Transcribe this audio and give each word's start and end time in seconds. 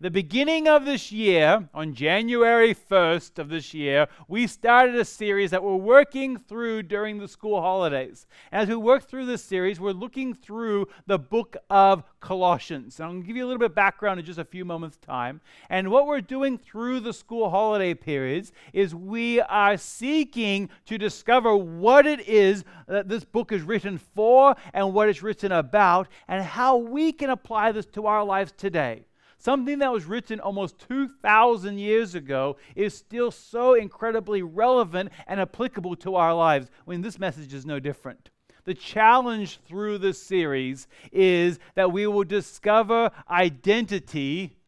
the 0.00 0.10
beginning 0.10 0.66
of 0.66 0.86
this 0.86 1.12
year, 1.12 1.68
on 1.74 1.92
January 1.92 2.74
1st 2.74 3.38
of 3.38 3.50
this 3.50 3.74
year, 3.74 4.08
we 4.28 4.46
started 4.46 4.94
a 4.94 5.04
series 5.04 5.50
that 5.50 5.62
we're 5.62 5.76
working 5.76 6.38
through 6.38 6.84
during 6.84 7.18
the 7.18 7.28
school 7.28 7.60
holidays. 7.60 8.26
As 8.50 8.66
we 8.68 8.76
work 8.76 9.04
through 9.04 9.26
this 9.26 9.44
series, 9.44 9.78
we're 9.78 9.92
looking 9.92 10.32
through 10.32 10.88
the 11.06 11.18
book 11.18 11.54
of 11.68 12.02
Colossians. 12.20 12.98
And 12.98 13.04
I'm 13.04 13.10
going 13.16 13.22
to 13.24 13.26
give 13.26 13.36
you 13.36 13.44
a 13.44 13.48
little 13.48 13.58
bit 13.58 13.66
of 13.66 13.74
background 13.74 14.18
in 14.18 14.24
just 14.24 14.38
a 14.38 14.44
few 14.44 14.64
moments' 14.64 14.96
time. 14.96 15.42
And 15.68 15.90
what 15.90 16.06
we're 16.06 16.22
doing 16.22 16.56
through 16.56 17.00
the 17.00 17.12
school 17.12 17.50
holiday 17.50 17.92
periods 17.92 18.52
is 18.72 18.94
we 18.94 19.42
are 19.42 19.76
seeking 19.76 20.70
to 20.86 20.96
discover 20.96 21.54
what 21.54 22.06
it 22.06 22.26
is 22.26 22.64
that 22.88 23.08
this 23.08 23.26
book 23.26 23.52
is 23.52 23.60
written 23.60 23.98
for 23.98 24.56
and 24.72 24.94
what 24.94 25.10
it's 25.10 25.22
written 25.22 25.52
about, 25.52 26.08
and 26.26 26.42
how 26.42 26.78
we 26.78 27.12
can 27.12 27.28
apply 27.28 27.72
this 27.72 27.84
to 27.84 28.06
our 28.06 28.24
lives 28.24 28.54
today. 28.56 29.04
Something 29.40 29.78
that 29.78 29.90
was 29.90 30.04
written 30.04 30.38
almost 30.38 30.78
2,000 30.86 31.78
years 31.78 32.14
ago 32.14 32.58
is 32.76 32.92
still 32.92 33.30
so 33.30 33.72
incredibly 33.72 34.42
relevant 34.42 35.10
and 35.26 35.40
applicable 35.40 35.96
to 35.96 36.16
our 36.16 36.34
lives. 36.34 36.68
I 36.86 36.90
mean, 36.90 37.00
this 37.00 37.18
message 37.18 37.54
is 37.54 37.64
no 37.64 37.80
different. 37.80 38.28
The 38.64 38.74
challenge 38.74 39.58
through 39.66 39.96
this 39.96 40.22
series 40.22 40.88
is 41.10 41.58
that 41.74 41.90
we 41.90 42.06
will 42.06 42.24
discover 42.24 43.10
identity 43.30 44.58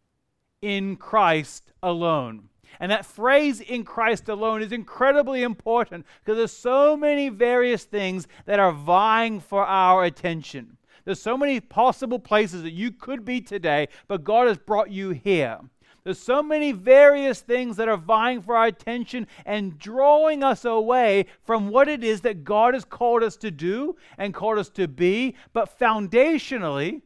in 0.63 0.97
Christ 0.97 1.75
alone. 1.83 2.49
And 2.81 2.91
that 2.91 3.05
phrase 3.05 3.61
in 3.61 3.85
Christ 3.85 4.31
alone 4.31 4.63
is 4.63 4.73
incredibly 4.73 5.43
important 5.43 6.07
because 6.25 6.39
there's 6.39 6.51
so 6.51 6.97
many 6.97 7.29
various 7.29 7.85
things 7.85 8.27
that 8.47 8.59
are 8.59 8.73
vying 8.73 9.39
for 9.39 9.67
our 9.67 10.05
attention. 10.05 10.79
There's 11.05 11.21
so 11.21 11.37
many 11.37 11.61
possible 11.61 12.19
places 12.19 12.63
that 12.63 12.73
you 12.73 12.93
could 12.93 13.25
be 13.25 13.41
today, 13.41 13.89
but 14.09 14.25
God 14.25 14.49
has 14.49 14.59
brought 14.59 14.91
you 14.91 15.11
here. 15.11 15.59
There's 16.05 16.19
so 16.19 16.43
many 16.43 16.73
various 16.73 17.41
things 17.41 17.77
that 17.77 17.89
are 17.89 17.97
vying 17.97 18.43
for 18.43 18.57
our 18.57 18.67
attention 18.67 19.29
and 19.47 19.79
drawing 19.79 20.43
us 20.43 20.65
away 20.65 21.27
from 21.45 21.69
what 21.69 21.89
it 21.89 22.03
is 22.03 22.23
that 22.23 22.43
God 22.45 22.75
has 22.75 22.85
called 22.85 23.23
us 23.23 23.37
to 23.37 23.51
do 23.51 23.97
and 24.19 24.35
called 24.35 24.59
us 24.59 24.69
to 24.71 24.89
be. 24.89 25.37
But 25.53 25.79
foundationally, 25.79 27.03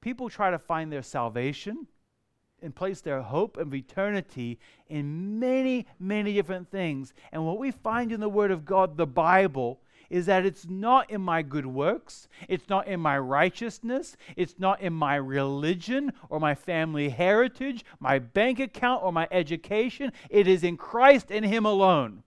people 0.00 0.28
try 0.28 0.50
to 0.50 0.58
find 0.58 0.92
their 0.92 1.02
salvation 1.02 1.86
and 2.62 2.74
place 2.74 3.00
their 3.00 3.22
hope 3.22 3.58
of 3.58 3.74
eternity 3.74 4.58
in 4.88 5.38
many, 5.38 5.86
many 6.00 6.32
different 6.32 6.68
things. 6.70 7.14
And 7.30 7.46
what 7.46 7.58
we 7.58 7.70
find 7.70 8.10
in 8.10 8.18
the 8.18 8.28
Word 8.28 8.50
of 8.50 8.64
God, 8.64 8.96
the 8.96 9.06
Bible, 9.06 9.80
is 10.10 10.26
that 10.26 10.46
it's 10.46 10.66
not 10.66 11.10
in 11.10 11.20
my 11.20 11.42
good 11.42 11.66
works, 11.66 12.28
it's 12.48 12.68
not 12.68 12.86
in 12.86 13.00
my 13.00 13.18
righteousness, 13.18 14.16
it's 14.36 14.58
not 14.58 14.80
in 14.80 14.92
my 14.92 15.16
religion 15.16 16.12
or 16.28 16.40
my 16.40 16.54
family 16.54 17.08
heritage, 17.08 17.84
my 17.98 18.18
bank 18.18 18.58
account 18.58 19.02
or 19.02 19.12
my 19.12 19.28
education. 19.30 20.12
It 20.30 20.46
is 20.46 20.62
in 20.62 20.76
Christ 20.76 21.30
and 21.30 21.44
Him 21.44 21.64
alone. 21.64 22.22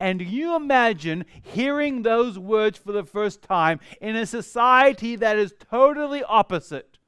And 0.00 0.20
you 0.20 0.56
imagine 0.56 1.24
hearing 1.42 2.02
those 2.02 2.38
words 2.38 2.78
for 2.78 2.92
the 2.92 3.04
first 3.04 3.42
time 3.42 3.78
in 4.00 4.16
a 4.16 4.26
society 4.26 5.16
that 5.16 5.38
is 5.38 5.54
totally 5.70 6.24
opposite? 6.24 6.98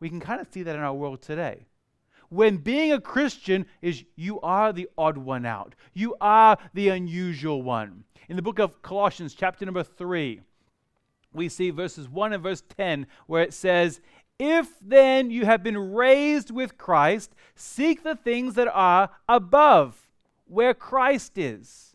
We 0.00 0.10
can 0.10 0.20
kind 0.20 0.40
of 0.40 0.48
see 0.52 0.62
that 0.62 0.76
in 0.76 0.82
our 0.82 0.92
world 0.92 1.22
today 1.22 1.66
when 2.34 2.56
being 2.56 2.92
a 2.92 3.00
Christian 3.00 3.64
is 3.80 4.04
you 4.16 4.40
are 4.40 4.72
the 4.72 4.88
odd 4.98 5.16
one 5.16 5.46
out. 5.46 5.74
You 5.92 6.16
are 6.20 6.58
the 6.72 6.88
unusual 6.88 7.62
one. 7.62 8.04
In 8.28 8.36
the 8.36 8.42
book 8.42 8.58
of 8.58 8.82
Colossians, 8.82 9.34
chapter 9.34 9.64
number 9.64 9.84
3, 9.84 10.40
we 11.32 11.48
see 11.48 11.70
verses 11.70 12.08
1 12.08 12.32
and 12.32 12.42
verse 12.42 12.62
10, 12.76 13.06
where 13.26 13.42
it 13.42 13.54
says, 13.54 14.00
If 14.38 14.68
then 14.80 15.30
you 15.30 15.44
have 15.44 15.62
been 15.62 15.92
raised 15.92 16.50
with 16.50 16.76
Christ, 16.76 17.34
seek 17.54 18.02
the 18.02 18.16
things 18.16 18.54
that 18.54 18.68
are 18.68 19.10
above, 19.28 20.08
where 20.46 20.74
Christ 20.74 21.38
is. 21.38 21.94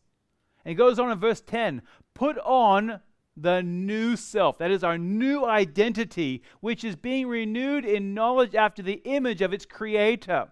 And 0.64 0.72
it 0.72 0.76
goes 0.76 1.00
on 1.00 1.12
in 1.12 1.20
verse 1.20 1.42
10 1.42 1.82
Put 2.14 2.38
on 2.40 3.02
the 3.42 3.62
new 3.62 4.16
self. 4.16 4.58
That 4.58 4.72
is 4.72 4.84
our 4.84 4.98
new 4.98 5.46
identity, 5.46 6.44
which 6.60 6.84
is 6.84 6.96
being 6.96 7.28
renewed 7.28 7.86
in 7.86 8.14
knowledge 8.14 8.56
after 8.56 8.82
the 8.82 9.02
image 9.06 9.42
of 9.42 9.54
its 9.54 9.66
creator. 9.66 10.52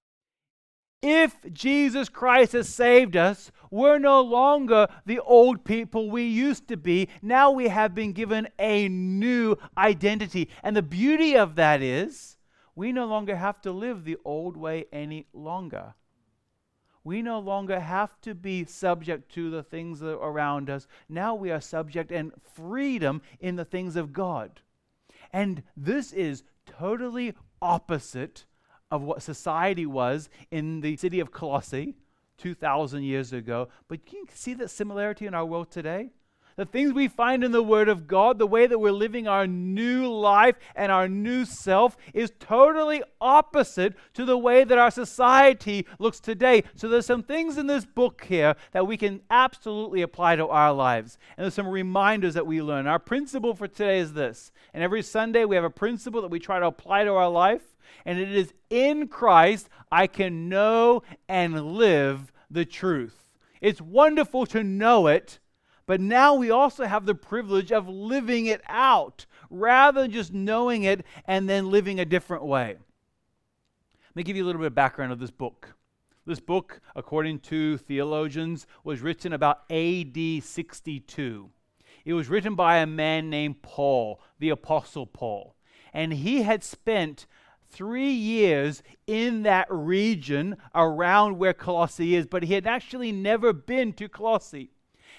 If 1.01 1.35
Jesus 1.53 2.09
Christ 2.09 2.53
has 2.53 2.67
saved 2.67 3.15
us, 3.15 3.51
we're 3.69 3.99
no 3.99 4.21
longer 4.21 4.87
the 5.05 5.19
old 5.19 5.63
people 5.63 6.09
we 6.09 6.23
used 6.23 6.67
to 6.69 6.77
be. 6.77 7.07
Now 7.21 7.51
we 7.51 7.67
have 7.67 7.93
been 7.93 8.13
given 8.13 8.47
a 8.57 8.89
new 8.89 9.57
identity. 9.77 10.49
And 10.63 10.75
the 10.75 10.81
beauty 10.81 11.37
of 11.37 11.55
that 11.55 11.83
is 11.83 12.37
we 12.75 12.91
no 12.91 13.05
longer 13.05 13.35
have 13.35 13.61
to 13.61 13.71
live 13.71 14.05
the 14.05 14.17
old 14.25 14.57
way 14.57 14.85
any 14.91 15.27
longer. 15.33 15.93
We 17.07 17.21
no 17.21 17.39
longer 17.39 17.79
have 17.79 18.19
to 18.23 18.35
be 18.35 18.65
subject 18.65 19.31
to 19.35 19.49
the 19.49 19.63
things 19.63 20.01
that 20.01 20.11
are 20.11 20.29
around 20.29 20.69
us. 20.69 20.87
Now 21.07 21.35
we 21.35 21.51
are 21.51 21.61
subject 21.61 22.11
and 22.11 22.33
freedom 22.53 23.21
in 23.39 23.55
the 23.55 23.63
things 23.63 23.95
of 23.95 24.11
God. 24.11 24.59
And 25.31 25.63
this 25.77 26.11
is 26.11 26.43
totally 26.65 27.33
opposite 27.61 28.43
of 28.91 29.03
what 29.03 29.21
society 29.21 29.85
was 29.85 30.27
in 30.51 30.81
the 30.81 30.97
city 30.97 31.21
of 31.21 31.31
Colossae 31.31 31.95
2,000 32.39 33.03
years 33.03 33.31
ago. 33.31 33.69
But 33.87 34.11
you 34.11 34.25
can 34.25 34.35
see 34.35 34.53
that 34.55 34.69
similarity 34.69 35.27
in 35.27 35.33
our 35.33 35.45
world 35.45 35.71
today? 35.71 36.09
The 36.57 36.65
things 36.65 36.91
we 36.91 37.07
find 37.07 37.43
in 37.43 37.51
the 37.51 37.63
Word 37.63 37.87
of 37.87 38.07
God, 38.07 38.39
the 38.39 38.47
way 38.47 38.67
that 38.67 38.79
we're 38.79 38.91
living 38.91 39.27
our 39.27 39.47
new 39.47 40.11
life 40.11 40.55
and 40.75 40.91
our 40.91 41.07
new 41.07 41.45
self, 41.45 41.95
is 42.13 42.33
totally 42.39 43.03
opposite 43.21 43.93
to 44.15 44.25
the 44.25 44.37
way 44.37 44.63
that 44.63 44.77
our 44.77 44.91
society 44.91 45.85
looks 45.99 46.19
today. 46.19 46.63
So 46.75 46.89
there's 46.89 47.05
some 47.05 47.23
things 47.23 47.57
in 47.57 47.67
this 47.67 47.85
book 47.85 48.25
here 48.27 48.55
that 48.71 48.87
we 48.87 48.97
can 48.97 49.21
absolutely 49.29 50.01
apply 50.01 50.35
to 50.35 50.47
our 50.47 50.73
lives. 50.73 51.17
And 51.37 51.43
there's 51.43 51.53
some 51.53 51.67
reminders 51.67 52.33
that 52.33 52.47
we 52.47 52.61
learn. 52.61 52.87
Our 52.87 52.99
principle 52.99 53.53
for 53.53 53.67
today 53.67 53.99
is 53.99 54.13
this. 54.13 54.51
And 54.73 54.83
every 54.83 55.03
Sunday 55.03 55.45
we 55.45 55.55
have 55.55 55.63
a 55.63 55.69
principle 55.69 56.21
that 56.23 56.31
we 56.31 56.39
try 56.39 56.59
to 56.59 56.65
apply 56.65 57.03
to 57.03 57.13
our 57.13 57.29
life 57.29 57.61
and 58.05 58.19
it 58.19 58.33
is 58.33 58.53
in 58.69 59.07
Christ 59.07 59.69
I 59.91 60.07
can 60.07 60.49
know 60.49 61.03
and 61.27 61.73
live 61.73 62.31
the 62.49 62.65
truth. 62.65 63.25
It's 63.61 63.81
wonderful 63.81 64.45
to 64.47 64.63
know 64.63 65.07
it, 65.07 65.39
but 65.87 66.01
now 66.01 66.35
we 66.35 66.51
also 66.51 66.85
have 66.85 67.05
the 67.05 67.15
privilege 67.15 67.71
of 67.71 67.87
living 67.87 68.45
it 68.45 68.61
out 68.67 69.25
rather 69.49 70.01
than 70.01 70.11
just 70.11 70.33
knowing 70.33 70.83
it 70.83 71.03
and 71.25 71.49
then 71.49 71.71
living 71.71 71.99
a 71.99 72.05
different 72.05 72.43
way. 72.43 72.75
Let 74.09 74.15
me 74.15 74.23
give 74.23 74.35
you 74.35 74.43
a 74.43 74.47
little 74.47 74.59
bit 74.59 74.67
of 74.67 74.75
background 74.75 75.13
of 75.13 75.19
this 75.19 75.31
book. 75.31 75.75
This 76.25 76.41
book, 76.41 76.81
according 76.93 77.39
to 77.39 77.77
theologians, 77.77 78.67
was 78.83 78.99
written 78.99 79.31
about 79.31 79.61
AD 79.71 80.43
62. 80.43 81.49
It 82.03 82.13
was 82.13 82.27
written 82.27 82.55
by 82.55 82.77
a 82.77 82.85
man 82.85 83.29
named 83.29 83.61
Paul, 83.61 84.19
the 84.39 84.49
Apostle 84.49 85.05
Paul. 85.05 85.55
And 85.93 86.11
he 86.11 86.41
had 86.41 86.65
spent 86.65 87.27
three 87.69 88.11
years 88.11 88.83
in 89.07 89.43
that 89.43 89.67
region 89.69 90.57
around 90.75 91.37
where 91.37 91.53
Colossae 91.53 92.15
is, 92.15 92.27
but 92.27 92.43
he 92.43 92.53
had 92.55 92.67
actually 92.67 93.13
never 93.13 93.53
been 93.53 93.93
to 93.93 94.09
Colossae. 94.09 94.71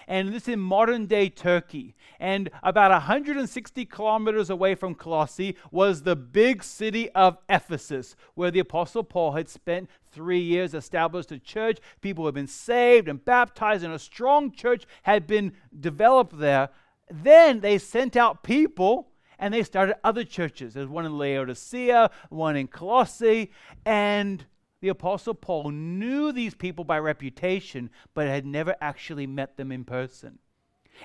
And 0.09 0.33
this 0.33 0.49
in 0.49 0.59
modern 0.59 1.05
day 1.05 1.29
Turkey. 1.29 1.95
And 2.19 2.49
about 2.63 2.91
160 2.91 3.85
kilometers 3.85 4.49
away 4.49 4.75
from 4.75 4.95
Colossae 4.95 5.55
was 5.71 6.03
the 6.03 6.17
big 6.17 6.65
city 6.65 7.11
of 7.11 7.37
Ephesus, 7.47 8.17
where 8.35 8.51
the 8.51 8.59
Apostle 8.59 9.05
Paul 9.05 9.33
had 9.33 9.51
spent 9.51 9.91
three 10.11 10.41
years, 10.41 10.73
established 10.73 11.31
a 11.31 11.39
church. 11.39 11.79
People 12.01 12.25
had 12.25 12.35
been 12.35 12.47
saved 12.47 13.07
and 13.07 13.23
baptized, 13.23 13.85
and 13.85 13.93
a 13.93 13.99
strong 13.99 14.51
church 14.51 14.87
had 15.03 15.27
been 15.27 15.53
developed 15.79 16.39
there. 16.39 16.71
Then 17.11 17.61
they 17.61 17.77
sent 17.77 18.17
out 18.17 18.43
people 18.43 19.11
and 19.39 19.53
they 19.53 19.63
started 19.63 19.97
other 20.03 20.25
churches. 20.25 20.75
There's 20.75 20.89
one 20.89 21.05
in 21.05 21.17
Laodicea, 21.17 22.11
one 22.31 22.57
in 22.57 22.67
Colossae, 22.67 23.53
and 23.85 24.47
the 24.81 24.89
Apostle 24.89 25.35
Paul 25.35 25.71
knew 25.71 26.33
these 26.33 26.55
people 26.55 26.85
by 26.85 26.99
reputation, 26.99 27.91
but 28.15 28.27
had 28.27 28.47
never 28.47 28.77
actually 28.81 29.27
met 29.27 29.57
them 29.57 29.73
in 29.73 29.85
person. 29.85 30.39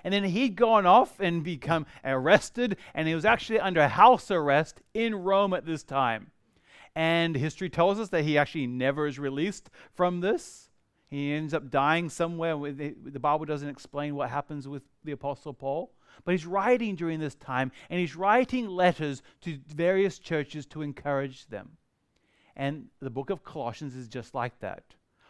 And 0.04 0.14
then 0.14 0.24
he'd 0.24 0.56
gone 0.56 0.86
off 0.86 1.20
and 1.20 1.44
become 1.44 1.86
arrested, 2.04 2.78
and 2.94 3.08
he 3.08 3.16
was 3.16 3.26
actually 3.26 3.60
under 3.60 3.88
house 3.88 4.32
arrest 4.32 4.82
in 4.94 5.16
Rome 5.16 5.54
at 5.54 5.66
this 5.66 5.84
time. 5.84 6.32
And 6.96 7.36
history 7.36 7.70
tells 7.70 8.00
us 8.00 8.10
that 8.10 8.24
he 8.24 8.38
actually 8.38 8.68
never 8.68 9.08
is 9.08 9.18
released 9.18 9.70
from 9.94 10.22
this. 10.22 10.70
He 11.10 11.34
ends 11.34 11.54
up 11.54 11.70
dying 11.70 12.10
somewhere. 12.10 12.56
The 12.56 13.20
Bible 13.20 13.46
doesn't 13.46 13.70
explain 13.70 14.16
what 14.16 14.30
happens 14.30 14.68
with 14.68 14.84
the 15.04 15.12
Apostle 15.12 15.54
Paul. 15.54 15.92
But 16.26 16.34
he's 16.34 16.46
writing 16.46 16.96
during 16.96 17.20
this 17.20 17.36
time, 17.36 17.72
and 17.90 18.00
he's 18.00 18.16
writing 18.16 18.68
letters 18.68 19.24
to 19.42 19.60
various 19.68 20.20
churches 20.20 20.66
to 20.68 20.84
encourage 20.84 21.48
them. 21.48 21.78
And 22.56 22.88
the 23.00 23.10
book 23.10 23.30
of 23.30 23.44
Colossians 23.44 23.96
is 23.96 24.08
just 24.08 24.36
like 24.36 24.60
that. 24.60 24.84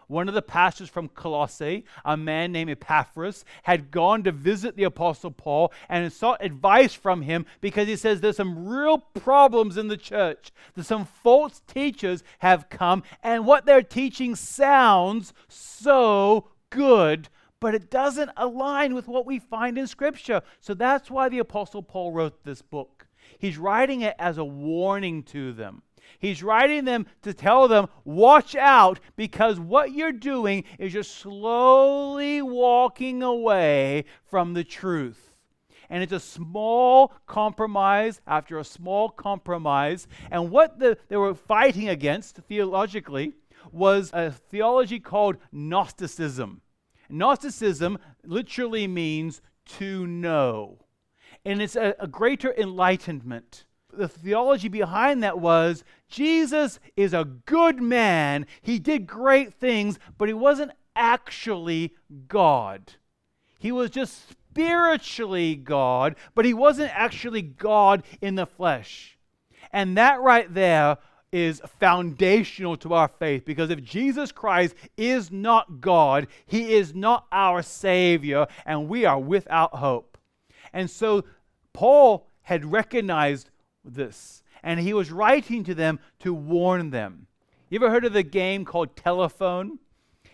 one 0.07 0.27
of 0.27 0.33
the 0.33 0.41
pastors 0.41 0.89
from 0.89 1.09
Colossae, 1.09 1.85
a 2.05 2.15
man 2.15 2.51
named 2.51 2.69
Epaphras, 2.69 3.45
had 3.63 3.91
gone 3.91 4.23
to 4.23 4.31
visit 4.31 4.75
the 4.75 4.83
Apostle 4.83 5.31
Paul 5.31 5.71
and 5.89 6.11
sought 6.11 6.43
advice 6.43 6.93
from 6.93 7.23
him 7.23 7.45
because 7.61 7.87
he 7.87 7.95
says 7.95 8.21
there's 8.21 8.37
some 8.37 8.67
real 8.67 8.97
problems 8.97 9.77
in 9.77 9.87
the 9.87 9.97
church. 9.97 10.51
That 10.75 10.85
some 10.85 11.05
false 11.05 11.61
teachers 11.67 12.23
have 12.39 12.69
come, 12.69 13.03
and 13.21 13.45
what 13.45 13.65
they're 13.65 13.81
teaching 13.81 14.35
sounds 14.35 15.33
so 15.47 16.49
good, 16.69 17.29
but 17.59 17.75
it 17.75 17.89
doesn't 17.89 18.31
align 18.35 18.93
with 18.93 19.07
what 19.07 19.25
we 19.25 19.39
find 19.39 19.77
in 19.77 19.87
Scripture. 19.87 20.41
So 20.59 20.73
that's 20.73 21.09
why 21.09 21.29
the 21.29 21.39
Apostle 21.39 21.83
Paul 21.83 22.11
wrote 22.11 22.43
this 22.43 22.61
book. 22.61 23.07
He's 23.37 23.57
writing 23.57 24.01
it 24.01 24.15
as 24.19 24.37
a 24.37 24.43
warning 24.43 25.23
to 25.23 25.53
them. 25.53 25.81
He's 26.19 26.43
writing 26.43 26.85
them 26.85 27.05
to 27.23 27.33
tell 27.33 27.67
them, 27.67 27.87
watch 28.05 28.55
out, 28.55 28.99
because 29.15 29.59
what 29.59 29.91
you're 29.91 30.11
doing 30.11 30.63
is 30.79 30.93
you're 30.93 31.03
slowly 31.03 32.41
walking 32.41 33.21
away 33.21 34.05
from 34.23 34.53
the 34.53 34.63
truth. 34.63 35.35
And 35.89 36.01
it's 36.01 36.13
a 36.13 36.19
small 36.19 37.13
compromise 37.27 38.21
after 38.25 38.57
a 38.57 38.63
small 38.63 39.09
compromise. 39.09 40.07
And 40.31 40.49
what 40.49 40.79
the, 40.79 40.97
they 41.09 41.17
were 41.17 41.35
fighting 41.35 41.89
against 41.89 42.37
theologically 42.37 43.33
was 43.71 44.11
a 44.13 44.31
theology 44.31 44.99
called 44.99 45.37
Gnosticism. 45.51 46.61
Gnosticism 47.09 47.97
literally 48.23 48.87
means 48.87 49.41
to 49.77 50.07
know, 50.07 50.79
and 51.45 51.61
it's 51.61 51.75
a, 51.75 51.95
a 51.99 52.07
greater 52.07 52.53
enlightenment 52.53 53.65
the 53.97 54.07
theology 54.07 54.67
behind 54.67 55.23
that 55.23 55.39
was 55.39 55.83
Jesus 56.07 56.79
is 56.95 57.13
a 57.13 57.25
good 57.25 57.81
man. 57.81 58.45
He 58.61 58.79
did 58.79 59.07
great 59.07 59.53
things, 59.53 59.99
but 60.17 60.27
he 60.27 60.33
wasn't 60.33 60.71
actually 60.95 61.93
God. 62.27 62.93
He 63.59 63.71
was 63.71 63.89
just 63.89 64.29
spiritually 64.29 65.55
God, 65.55 66.15
but 66.35 66.45
he 66.45 66.53
wasn't 66.53 66.91
actually 66.93 67.41
God 67.41 68.03
in 68.21 68.35
the 68.35 68.45
flesh. 68.45 69.17
And 69.71 69.97
that 69.97 70.21
right 70.21 70.53
there 70.53 70.97
is 71.31 71.61
foundational 71.79 72.77
to 72.77 72.93
our 72.93 73.07
faith 73.07 73.43
because 73.43 73.71
if 73.71 73.83
Jesus 73.83 74.31
Christ 74.31 74.75
is 74.95 75.31
not 75.31 75.81
God, 75.81 76.27
he 76.45 76.73
is 76.73 76.93
not 76.93 77.25
our 77.31 77.63
Savior, 77.63 78.45
and 78.67 78.87
we 78.87 79.05
are 79.05 79.19
without 79.19 79.73
hope. 79.75 80.17
And 80.71 80.89
so 80.89 81.25
Paul 81.73 82.27
had 82.43 82.71
recognized 82.71 83.49
this. 83.83 84.43
And 84.61 84.79
he 84.79 84.93
was 84.93 85.11
writing 85.11 85.63
to 85.65 85.75
them 85.75 85.99
to 86.19 86.33
warn 86.33 86.89
them. 86.91 87.27
You 87.69 87.79
ever 87.79 87.89
heard 87.89 88.05
of 88.05 88.13
the 88.13 88.23
game 88.23 88.65
called 88.65 88.95
telephone? 88.95 89.79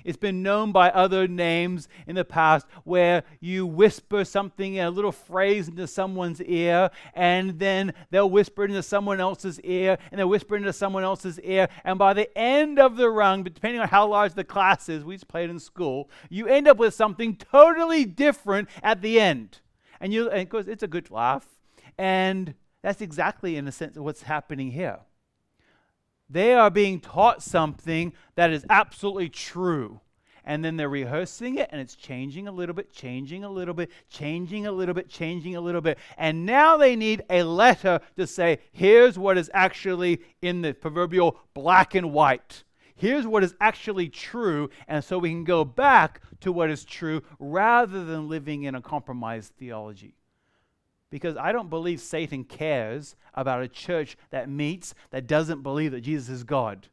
It's 0.03 0.17
been 0.17 0.41
known 0.41 0.71
by 0.71 0.89
other 0.89 1.27
names 1.27 1.87
in 2.07 2.15
the 2.15 2.25
past 2.25 2.65
where 2.83 3.23
you 3.39 3.65
whisper 3.65 4.23
something, 4.23 4.79
a 4.79 4.89
little 4.89 5.11
phrase 5.11 5.67
into 5.67 5.87
someone's 5.87 6.41
ear, 6.41 6.89
and 7.13 7.59
then 7.59 7.93
they'll 8.09 8.29
whisper 8.29 8.63
it 8.63 8.71
into 8.71 8.83
someone 8.83 9.19
else's 9.19 9.59
ear, 9.61 9.97
and 10.11 10.19
they'll 10.19 10.29
whisper 10.29 10.55
into 10.55 10.73
someone 10.73 11.03
else's 11.03 11.39
ear. 11.41 11.67
And 11.83 11.99
by 11.99 12.13
the 12.13 12.35
end 12.37 12.79
of 12.79 12.95
the 12.95 13.09
rung, 13.09 13.43
depending 13.43 13.81
on 13.81 13.87
how 13.87 14.07
large 14.07 14.33
the 14.33 14.43
class 14.43 14.89
is, 14.89 15.03
we 15.03 15.15
just 15.15 15.27
played 15.27 15.49
in 15.49 15.59
school, 15.59 16.09
you 16.29 16.47
end 16.47 16.67
up 16.67 16.77
with 16.77 16.93
something 16.93 17.35
totally 17.35 18.05
different 18.05 18.69
at 18.81 19.01
the 19.01 19.19
end. 19.19 19.59
And 19.99 20.13
you, 20.13 20.29
and 20.29 20.41
of 20.41 20.49
course, 20.49 20.67
it's 20.67 20.83
a 20.83 20.87
good 20.87 21.11
laugh. 21.11 21.45
And 21.97 22.53
that's 22.81 23.01
exactly, 23.01 23.57
in 23.57 23.67
a 23.67 23.71
sense, 23.71 23.97
what's 23.97 24.23
happening 24.23 24.71
here. 24.71 24.99
They 26.29 26.53
are 26.53 26.69
being 26.69 26.99
taught 26.99 27.41
something 27.41 28.13
that 28.35 28.51
is 28.51 28.65
absolutely 28.69 29.29
true. 29.29 29.99
And 30.45 30.63
then 30.63 30.77
they're 30.77 30.89
rehearsing 30.89 31.57
it, 31.57 31.69
and 31.71 31.81
it's 31.81 31.95
changing 31.95 32.47
a 32.47 32.51
little 32.51 32.73
bit, 32.73 32.91
changing 32.91 33.43
a 33.43 33.49
little 33.49 33.73
bit, 33.73 33.91
changing 34.09 34.65
a 34.65 34.71
little 34.71 34.95
bit, 34.95 35.09
changing 35.09 35.55
a 35.55 35.61
little 35.61 35.81
bit. 35.81 35.99
And 36.17 36.45
now 36.45 36.77
they 36.77 36.95
need 36.95 37.23
a 37.29 37.43
letter 37.43 37.99
to 38.17 38.25
say, 38.25 38.59
here's 38.71 39.19
what 39.19 39.37
is 39.37 39.51
actually 39.53 40.21
in 40.41 40.61
the 40.61 40.73
proverbial 40.73 41.37
black 41.53 41.93
and 41.93 42.13
white. 42.13 42.63
Here's 42.95 43.27
what 43.27 43.43
is 43.43 43.53
actually 43.59 44.09
true. 44.09 44.69
And 44.87 45.03
so 45.03 45.19
we 45.19 45.29
can 45.29 45.43
go 45.43 45.65
back 45.65 46.21
to 46.41 46.51
what 46.51 46.69
is 46.69 46.83
true 46.83 47.21
rather 47.37 48.03
than 48.05 48.29
living 48.29 48.63
in 48.63 48.75
a 48.75 48.81
compromised 48.81 49.53
theology 49.57 50.18
because 51.09 51.37
I 51.37 51.51
don't 51.51 51.69
believe 51.69 51.99
Satan 51.99 52.43
cares 52.43 53.15
about 53.33 53.63
a 53.63 53.67
church 53.67 54.17
that 54.31 54.49
meets 54.49 54.93
that 55.11 55.27
doesn't 55.27 55.63
believe 55.63 55.91
that 55.91 56.01
Jesus 56.01 56.29
is 56.29 56.43
God. 56.43 56.87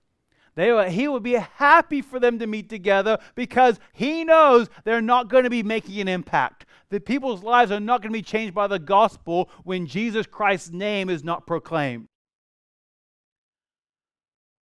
They 0.54 0.72
were, 0.72 0.88
he 0.88 1.06
would 1.06 1.22
be 1.22 1.34
happy 1.34 2.00
for 2.00 2.18
them 2.18 2.38
to 2.38 2.46
meet 2.46 2.70
together 2.70 3.18
because 3.34 3.78
he 3.92 4.24
knows 4.24 4.68
they're 4.84 5.02
not 5.02 5.28
going 5.28 5.44
to 5.44 5.50
be 5.50 5.62
making 5.62 6.00
an 6.00 6.08
impact. 6.08 6.64
The 6.88 6.98
people's 6.98 7.42
lives 7.42 7.70
are 7.70 7.80
not 7.80 8.00
going 8.00 8.12
to 8.12 8.18
be 8.18 8.22
changed 8.22 8.54
by 8.54 8.66
the 8.66 8.78
gospel 8.78 9.50
when 9.64 9.86
Jesus 9.86 10.26
Christ's 10.26 10.70
name 10.70 11.10
is 11.10 11.22
not 11.22 11.46
proclaimed. 11.46 12.08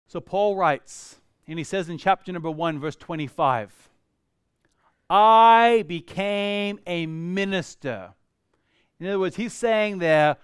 So 0.07 0.19
Paul 0.19 0.57
writes, 0.57 1.19
and 1.47 1.57
he 1.57 1.63
says 1.63 1.87
in 1.87 1.97
chapter 1.97 2.33
number 2.33 2.51
1, 2.51 2.79
verse 2.79 2.95
25, 2.97 3.89
I 5.09 5.85
became 5.87 6.79
a 6.85 7.05
minister 7.05 8.13
in 8.99 9.07
other 9.07 9.19
words, 9.19 9.35
he's 9.35 9.53
saying 9.53 9.99
there, 9.99 10.37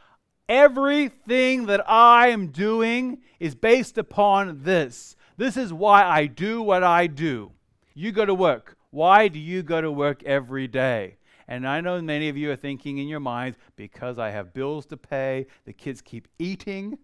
everything 0.48 1.66
that 1.66 1.88
I 1.90 2.28
am 2.28 2.48
doing 2.48 3.22
is 3.40 3.56
based 3.56 3.98
upon 3.98 4.64
this. 4.64 5.16
This 5.38 5.58
is 5.58 5.74
why 5.74 6.04
I 6.04 6.28
do 6.28 6.62
what 6.62 6.84
I 6.84 7.08
do. 7.08 7.52
You 7.96 8.12
go 8.12 8.26
to 8.26 8.34
work. 8.34 8.78
Why 8.92 9.28
do 9.28 9.40
you 9.40 9.64
go 9.64 9.82
to 9.82 9.92
work 9.92 10.24
every 10.24 10.68
day? 10.68 11.18
And 11.48 11.68
I 11.68 11.82
know 11.82 12.02
many 12.02 12.30
of 12.30 12.38
you 12.38 12.52
are 12.52 12.56
thinking 12.56 13.00
in 13.00 13.08
your 13.08 13.20
minds, 13.20 13.58
because 13.76 14.20
I 14.20 14.30
have 14.30 14.54
bills 14.54 14.86
to 14.88 14.98
pay, 14.98 15.48
the 15.66 15.74
kids 15.74 16.02
keep 16.02 16.28
eating. 16.40 16.98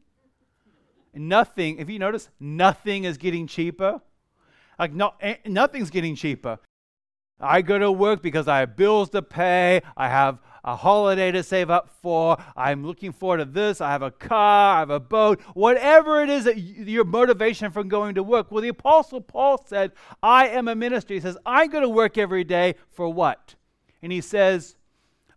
Nothing, 1.13 1.79
if 1.79 1.89
you 1.89 1.99
notice, 1.99 2.29
nothing 2.39 3.03
is 3.03 3.17
getting 3.17 3.47
cheaper. 3.47 4.01
Like, 4.77 4.93
no, 4.93 5.13
eh, 5.19 5.37
nothing's 5.45 5.89
getting 5.89 6.15
cheaper. 6.15 6.59
I 7.39 7.61
go 7.61 7.77
to 7.79 7.91
work 7.91 8.21
because 8.21 8.47
I 8.47 8.59
have 8.59 8.75
bills 8.75 9.09
to 9.11 9.21
pay, 9.21 9.81
I 9.95 10.09
have 10.09 10.39
a 10.63 10.75
holiday 10.75 11.31
to 11.31 11.41
save 11.41 11.69
up 11.69 11.89
for. 12.01 12.37
I'm 12.55 12.85
looking 12.85 13.11
forward 13.11 13.37
to 13.37 13.45
this. 13.45 13.81
I 13.81 13.91
have 13.91 14.01
a 14.01 14.11
car, 14.11 14.75
I 14.75 14.79
have 14.79 14.89
a 14.89 14.99
boat, 14.99 15.41
whatever 15.53 16.21
it 16.21 16.29
is 16.29 16.43
that 16.45 16.57
you, 16.57 16.83
your 16.83 17.05
motivation 17.05 17.71
from 17.71 17.87
going 17.87 18.15
to 18.15 18.23
work. 18.23 18.51
Well, 18.51 18.61
the 18.61 18.69
Apostle 18.69 19.21
Paul 19.21 19.63
said, 19.65 19.91
I 20.21 20.47
am 20.49 20.67
a 20.67 20.75
minister. 20.75 21.13
He 21.13 21.19
says, 21.19 21.37
I 21.45 21.67
go 21.67 21.79
to 21.79 21.89
work 21.89 22.17
every 22.17 22.43
day 22.43 22.75
for 22.91 23.11
what? 23.11 23.55
And 24.01 24.11
he 24.11 24.21
says, 24.21 24.75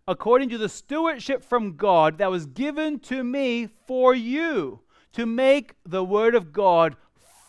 according 0.07 0.49
to 0.49 0.57
the 0.57 0.69
stewardship 0.69 1.43
from 1.43 1.77
God 1.77 2.17
that 2.17 2.31
was 2.31 2.45
given 2.45 2.99
to 2.99 3.23
me 3.23 3.69
for 3.87 4.13
you 4.13 4.81
to 5.13 5.25
make 5.25 5.75
the 5.85 6.03
word 6.03 6.35
of 6.35 6.51
God 6.51 6.95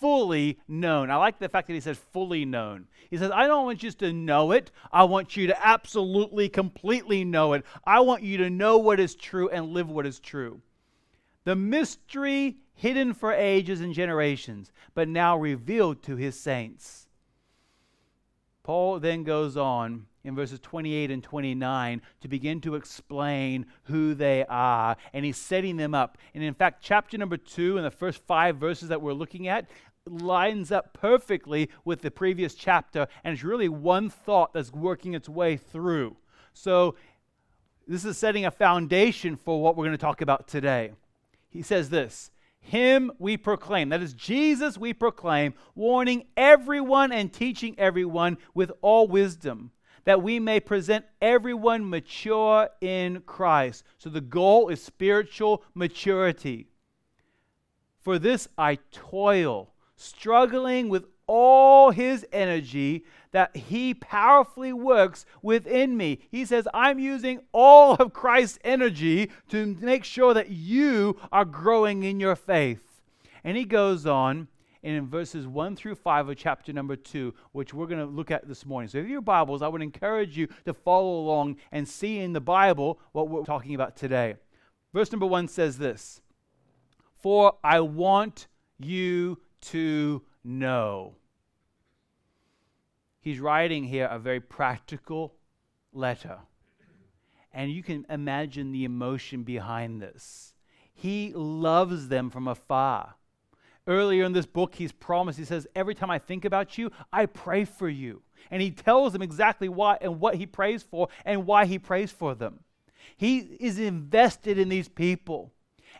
fully 0.05 0.59
known. 0.69 1.11
I 1.11 1.17
like 1.17 1.39
the 1.39 1.49
fact 1.49 1.67
that 1.67 1.73
he 1.73 1.81
says 1.81 1.97
fully 2.13 2.45
known. 2.45 2.89
He 3.09 3.17
says, 3.17 3.31
I 3.31 3.47
don't 3.47 3.65
want 3.65 3.83
you 3.83 3.89
just 3.89 4.01
to 4.01 4.13
know 4.13 4.53
it. 4.53 4.71
I 4.93 5.05
want 5.05 5.35
you 5.35 5.47
to 5.47 5.67
absolutely, 5.67 6.51
completely 6.51 7.25
know 7.25 7.55
it. 7.55 7.65
I 7.87 8.01
want 8.01 8.23
you 8.23 8.37
to 8.37 8.51
know 8.51 8.77
what 8.77 9.01
is 9.01 9.15
true 9.15 9.49
and 9.49 9.71
live 9.71 9.89
what 9.89 10.05
is 10.05 10.21
true. 10.21 10.61
The 11.45 11.57
mystery 11.57 12.59
hidden 12.75 13.15
for 13.15 13.33
ages 13.33 13.81
and 13.81 13.95
generations, 13.95 14.73
but 14.95 15.09
now 15.09 15.39
revealed 15.39 16.03
to 16.03 16.17
his 16.17 16.39
saints. 16.39 17.09
Paul 18.63 19.01
then 19.01 19.25
goes 19.25 19.57
on 19.57 20.05
in 20.25 20.35
verses 20.35 20.59
28 20.61 21.11
and 21.11 21.23
29 21.23 22.03
to 22.23 22.29
begin 22.29 22.61
to 22.63 22.75
explain 22.75 23.67
who 23.85 24.15
they 24.15 24.45
are, 24.49 24.97
and 25.13 25.25
he's 25.25 25.37
setting 25.37 25.77
them 25.77 25.95
up. 25.95 26.19
And 26.35 26.43
in 26.43 26.55
fact, 26.55 26.83
chapter 26.83 27.17
number 27.17 27.37
two, 27.37 27.79
in 27.79 27.85
the 27.85 27.91
first 27.91 28.23
five 28.27 28.57
verses 28.57 28.89
that 28.89 29.03
we're 29.03 29.13
looking 29.13 29.49
at, 29.49 29.67
lines 30.07 30.71
up 30.71 30.93
perfectly 30.93 31.71
with 31.85 32.03
the 32.03 32.11
previous 32.11 32.55
chapter, 32.55 33.07
and 33.23 33.33
it's 33.33 33.43
really 33.43 33.69
one 33.69 34.11
thought 34.11 34.53
that's 34.53 34.73
working 34.73 35.15
its 35.15 35.29
way 35.29 35.57
through. 35.57 36.17
So, 36.53 36.95
this 37.87 38.05
is 38.05 38.17
setting 38.17 38.47
a 38.47 38.51
foundation 38.51 39.37
for 39.37 39.63
what 39.63 39.77
we're 39.77 39.85
going 39.85 39.97
to 39.97 39.99
talk 39.99 40.23
about 40.23 40.49
today. 40.49 40.93
He 41.49 41.63
says 41.63 41.89
this 41.91 42.31
Him 42.61 43.13
we 43.19 43.37
proclaim, 43.39 43.89
that 43.89 44.03
is 44.03 44.13
Jesus 44.13 44.77
we 44.77 44.93
proclaim, 44.93 45.55
warning 45.75 46.27
everyone 46.37 47.11
and 47.11 47.33
teaching 47.33 47.75
everyone 47.79 48.37
with 48.53 48.73
all 48.83 49.09
wisdom, 49.09 49.71
that 50.05 50.23
we 50.23 50.39
may 50.39 50.61
present 50.61 51.07
everyone 51.23 51.89
mature 51.89 52.69
in 52.83 53.23
Christ. 53.23 53.85
So, 53.97 54.11
the 54.11 54.21
goal 54.21 54.69
is 54.69 54.83
spiritual 54.83 55.63
maturity. 55.75 56.69
For 58.03 58.19
this 58.19 58.49
I 58.59 58.77
toil 58.93 59.74
struggling 59.97 60.89
with 60.89 61.07
all 61.27 61.91
his 61.91 62.27
energy 62.33 63.05
that 63.33 63.57
he 63.57 63.95
powerfully 63.95 64.73
works 64.73 65.25
within 65.43 65.97
me. 65.97 66.21
He 66.31 66.45
says, 66.45 66.69
I'm 66.73 66.99
using 66.99 67.41
all 67.53 67.95
of 67.95 68.13
Christ's 68.13 68.59
energy 68.65 69.31
to 69.49 69.67
make 69.81 70.05
sure 70.05 70.35
that 70.35 70.51
you 70.51 71.19
are 71.33 71.45
growing 71.45 72.03
in 72.03 72.21
your 72.21 72.37
faith. 72.37 73.03
And 73.43 73.57
he 73.57 73.65
goes 73.65 74.07
on 74.07 74.49
in 74.83 75.07
verses 75.07 75.47
1 75.47 75.77
through 75.77 75.95
5 75.95 76.29
of 76.29 76.37
chapter 76.37 76.73
number 76.73 76.95
2, 76.95 77.35
which 77.53 77.73
we're 77.73 77.87
going 77.87 78.07
to 78.07 78.07
look 78.07 78.31
at 78.31 78.47
this 78.47 78.67
morning. 78.67 78.89
So, 78.89 78.99
if 78.99 79.09
your 79.09 79.23
Bibles, 79.23 79.63
I 79.63 79.69
would 79.69 79.83
encourage 79.83 80.37
you 80.37 80.47
to 80.67 80.75
follow 80.75 81.19
along 81.21 81.57
and 81.73 81.89
see 81.89 82.19
in 82.19 82.35
the 82.35 82.41
Bible 82.41 83.01
what 83.13 83.29
we're 83.29 83.45
talking 83.45 83.75
about 83.75 83.97
today. 83.97 84.37
Verse 84.93 85.11
number 85.11 85.27
1 85.27 85.49
says 85.49 85.79
this 85.79 86.21
For 87.17 87.55
I 87.65 87.81
want 87.81 88.47
you 88.79 89.39
to 89.67 90.23
know. 90.43 91.15
He's 93.21 93.41
writing 93.41 93.85
here 93.85 94.07
a 94.07 94.19
very 94.19 94.41
practical 94.41 95.35
letter. 95.93 96.39
And 97.53 97.71
you 97.71 97.83
can 97.83 98.05
imagine 98.11 98.73
the 98.73 98.85
emotion 98.85 99.45
behind 99.45 100.03
this. 100.03 100.55
He 100.93 101.33
loves 101.35 102.09
them 102.09 102.29
from 102.29 102.49
afar. 102.49 103.15
Earlier 103.87 104.25
in 104.25 104.33
this 104.33 104.47
book, 104.47 104.75
he's 104.75 104.93
promised, 104.93 105.39
he 105.39 105.45
says, 105.45 105.67
Every 105.75 105.95
time 105.95 106.11
I 106.11 106.19
think 106.19 106.45
about 106.45 106.77
you, 106.77 106.91
I 107.13 107.27
pray 107.27 107.65
for 107.65 107.89
you. 107.89 108.23
And 108.51 108.61
he 108.61 108.71
tells 108.71 109.13
them 109.13 109.23
exactly 109.23 109.69
why 109.69 109.99
and 110.01 110.21
what 110.21 110.35
he 110.35 110.47
prays 110.47 110.83
for 110.83 111.09
and 111.25 111.47
why 111.47 111.65
he 111.65 111.79
prays 111.79 112.11
for 112.11 112.35
them. 112.35 112.61
He 113.17 113.39
is 113.39 113.79
invested 113.79 114.59
in 114.59 114.69
these 114.69 114.89
people. 114.89 115.54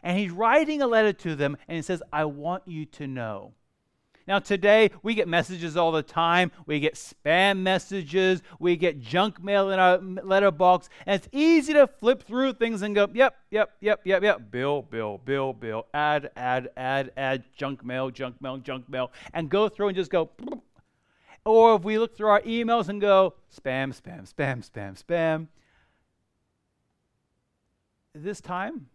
And 0.05 0.19
he's 0.19 0.31
writing 0.31 0.83
a 0.83 0.87
letter 0.87 1.15
to 1.15 1.35
them, 1.35 1.57
and 1.67 1.77
he 1.77 1.83
says, 1.83 2.03
I 2.13 2.27
want 2.27 2.63
you 2.67 2.85
to 2.85 3.07
know. 3.07 3.55
Now, 4.27 4.39
today, 4.39 4.91
we 5.03 5.15
get 5.15 5.29
messages 5.29 5.77
all 5.77 5.93
the 5.93 6.03
time. 6.03 6.53
We 6.67 6.79
get 6.79 6.95
spam 6.95 7.59
messages. 7.59 8.43
We 8.59 8.77
get 8.77 9.01
junk 9.01 9.43
mail 9.43 9.71
in 9.71 9.79
our 9.79 9.99
letterbox. 9.99 10.89
And 11.07 11.21
it's 11.21 11.29
easy 11.33 11.75
to 11.75 11.87
flip 11.87 12.23
through 12.23 12.55
things 12.55 12.83
and 12.83 12.95
go, 12.95 13.09
yep, 13.13 13.37
yep, 13.51 13.73
yep, 13.81 14.01
yep, 14.05 14.23
yep. 14.23 14.51
Bill, 14.51 14.83
bill, 14.83 15.21
bill, 15.25 15.53
bill. 15.53 15.87
Ad, 15.93 16.31
ad, 16.37 16.71
ad, 16.77 17.13
ad. 17.19 17.45
Junk 17.55 17.85
mail, 17.85 18.11
junk 18.11 18.41
mail, 18.41 18.57
junk 18.59 18.89
mail. 18.89 19.13
And 19.35 19.51
go 19.51 19.69
through 19.69 19.89
and 19.89 19.97
just 19.97 20.11
go. 20.11 20.31
Or 21.45 21.77
if 21.77 21.83
we 21.83 21.99
look 21.99 22.17
through 22.17 22.29
our 22.29 22.41
emails 22.43 22.89
and 22.89 23.03
go, 23.03 23.35
spam, 23.55 23.95
spam, 23.99 24.33
spam, 24.33 24.67
spam, 24.67 25.03
spam. 25.03 25.49
This 28.15 28.41
time, 28.41 28.87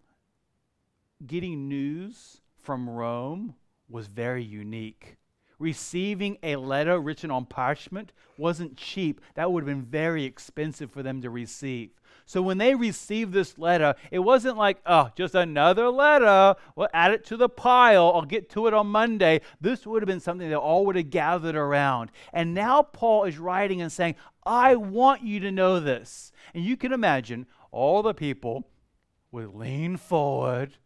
getting 1.26 1.68
news 1.68 2.42
from 2.62 2.90
Rome 2.90 3.56
was 3.90 4.08
very 4.08 4.44
unique 4.44 5.18
receiving 5.60 6.38
a 6.42 6.56
letter 6.56 7.00
written 7.00 7.30
on 7.30 7.46
parchment 7.46 8.14
wasn't 8.38 8.78
cheap. 8.78 9.22
That 9.36 9.52
would 9.52 9.64
have 9.64 9.68
been 9.68 9.86
very 9.86 10.24
expensive 10.24 10.90
for 10.90 11.04
them 11.04 11.22
to 11.22 11.30
receive. 11.30 11.92
So 12.26 12.42
when 12.42 12.60
they 12.60 12.76
received 12.76 13.34
this 13.34 13.58
letter, 13.58 13.96
it 14.12 14.20
wasn't 14.20 14.56
like, 14.56 14.80
oh, 14.86 15.10
just 15.16 15.36
another 15.36 15.90
letter. 15.90 16.56
We'll 16.76 16.88
add 16.94 17.12
it 17.12 17.26
to 17.26 17.38
the 17.38 17.50
pile. 17.50 18.12
I'll 18.14 18.22
get 18.22 18.50
to 18.52 18.68
it 18.68 18.74
on 18.74 18.88
Monday. 18.88 19.42
This 19.60 19.86
would 19.86 20.02
have 20.02 20.08
been 20.08 20.20
something 20.20 20.50
that 20.50 20.58
all 20.58 20.86
would 20.86 20.96
have 20.96 21.10
gathered 21.10 21.56
around. 21.56 22.12
And 22.32 22.54
now 22.54 22.84
Paul 22.84 23.26
is 23.26 23.38
writing 23.38 23.82
and 23.82 23.92
saying, 23.92 24.16
I 24.46 24.76
want 24.76 25.24
you 25.24 25.40
to 25.42 25.52
know 25.52 25.80
this. 25.80 26.32
And 26.54 26.64
you 26.64 26.78
can 26.78 26.94
imagine 26.94 27.48
all 27.72 28.04
the 28.04 28.14
people 28.14 28.68
would 29.32 29.56
lean 29.56 29.98
forward 29.98 30.78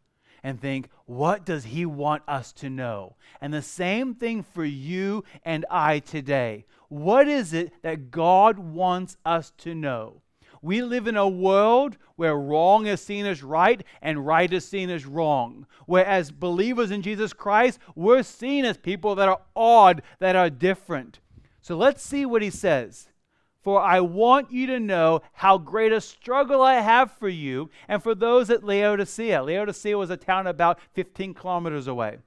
and 0.44 0.60
think, 0.60 0.90
what 1.06 1.46
does 1.46 1.66
he 1.66 1.86
want 1.86 2.24
us 2.28 2.52
to 2.54 2.70
know? 2.70 3.16
And 3.42 3.54
the 3.54 3.62
same 3.62 4.14
thing 4.14 4.44
for 4.44 4.66
you 4.66 5.24
and 5.44 5.66
I 5.70 6.00
today. 6.00 6.66
What 6.90 7.28
is 7.28 7.54
it 7.54 7.72
that 7.82 8.12
God 8.12 8.60
wants 8.60 9.18
us 9.26 9.52
to 9.60 9.74
know? 9.74 10.22
We 10.62 10.82
live 10.82 11.08
in 11.08 11.18
a 11.18 11.28
world 11.28 11.98
where 12.16 12.38
wrong 12.38 12.86
is 12.88 13.02
seen 13.02 13.26
as 13.26 13.44
right 13.44 13.84
and 14.02 14.26
right 14.26 14.52
is 14.52 14.66
seen 14.66 14.90
as 14.90 15.06
wrong. 15.06 15.68
Whereas 15.88 16.32
believers 16.32 16.90
in 16.90 17.02
Jesus 17.02 17.34
Christ, 17.34 17.80
we're 17.96 18.24
seen 18.24 18.64
as 18.64 18.78
people 18.78 19.16
that 19.16 19.28
are 19.28 19.42
odd, 19.56 20.02
that 20.20 20.38
are 20.38 20.50
different. 20.50 21.20
So 21.62 21.76
let's 21.76 22.02
see 22.02 22.26
what 22.26 22.42
he 22.42 22.50
says. 22.50 23.10
For 23.64 23.80
I 23.82 24.02
want 24.02 24.52
you 24.52 24.68
to 24.68 24.80
know 24.80 25.22
how 25.32 25.58
great 25.58 25.94
a 25.94 26.02
struggle 26.02 26.62
I 26.62 26.76
have 26.76 27.14
for 27.14 27.30
you 27.30 27.70
and 27.88 28.04
for 28.04 28.14
those 28.14 28.50
at 28.50 28.64
Laodicea. 28.64 29.42
Laodicea 29.42 29.98
was 29.98 30.10
a 30.10 30.18
town 30.18 30.48
about 30.48 30.80
15 30.92 31.34
kilometers 31.34 31.88
away. 31.88 32.18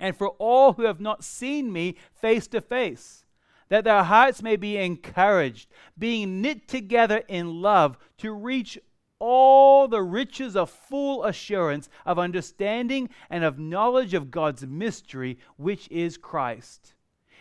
And 0.00 0.16
for 0.16 0.30
all 0.30 0.72
who 0.72 0.82
have 0.82 1.00
not 1.00 1.22
seen 1.22 1.72
me 1.72 1.96
face 2.12 2.48
to 2.48 2.60
face, 2.60 3.24
that 3.68 3.84
their 3.84 4.02
hearts 4.02 4.42
may 4.42 4.56
be 4.56 4.76
encouraged, 4.76 5.70
being 5.96 6.42
knit 6.42 6.66
together 6.66 7.22
in 7.28 7.62
love, 7.62 7.96
to 8.18 8.32
reach 8.32 8.80
all 9.20 9.86
the 9.86 10.02
riches 10.02 10.56
of 10.56 10.68
full 10.68 11.22
assurance 11.22 11.88
of 12.04 12.18
understanding 12.18 13.08
and 13.30 13.44
of 13.44 13.60
knowledge 13.60 14.12
of 14.12 14.32
God's 14.32 14.66
mystery, 14.66 15.38
which 15.56 15.88
is 15.88 16.16
Christ, 16.16 16.94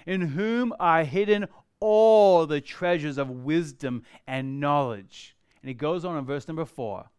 in 0.06 0.22
whom 0.22 0.72
are 0.80 1.04
hidden 1.04 1.48
all 1.82 2.46
the 2.46 2.62
treasures 2.62 3.18
of 3.18 3.30
wisdom 3.30 4.04
and 4.26 4.62
knowledge. 4.62 5.36
And 5.62 5.68
he 5.68 5.74
goes 5.74 6.06
on 6.06 6.18
in 6.18 6.26
verse 6.26 6.48
number 6.48 6.66
four 6.66 7.10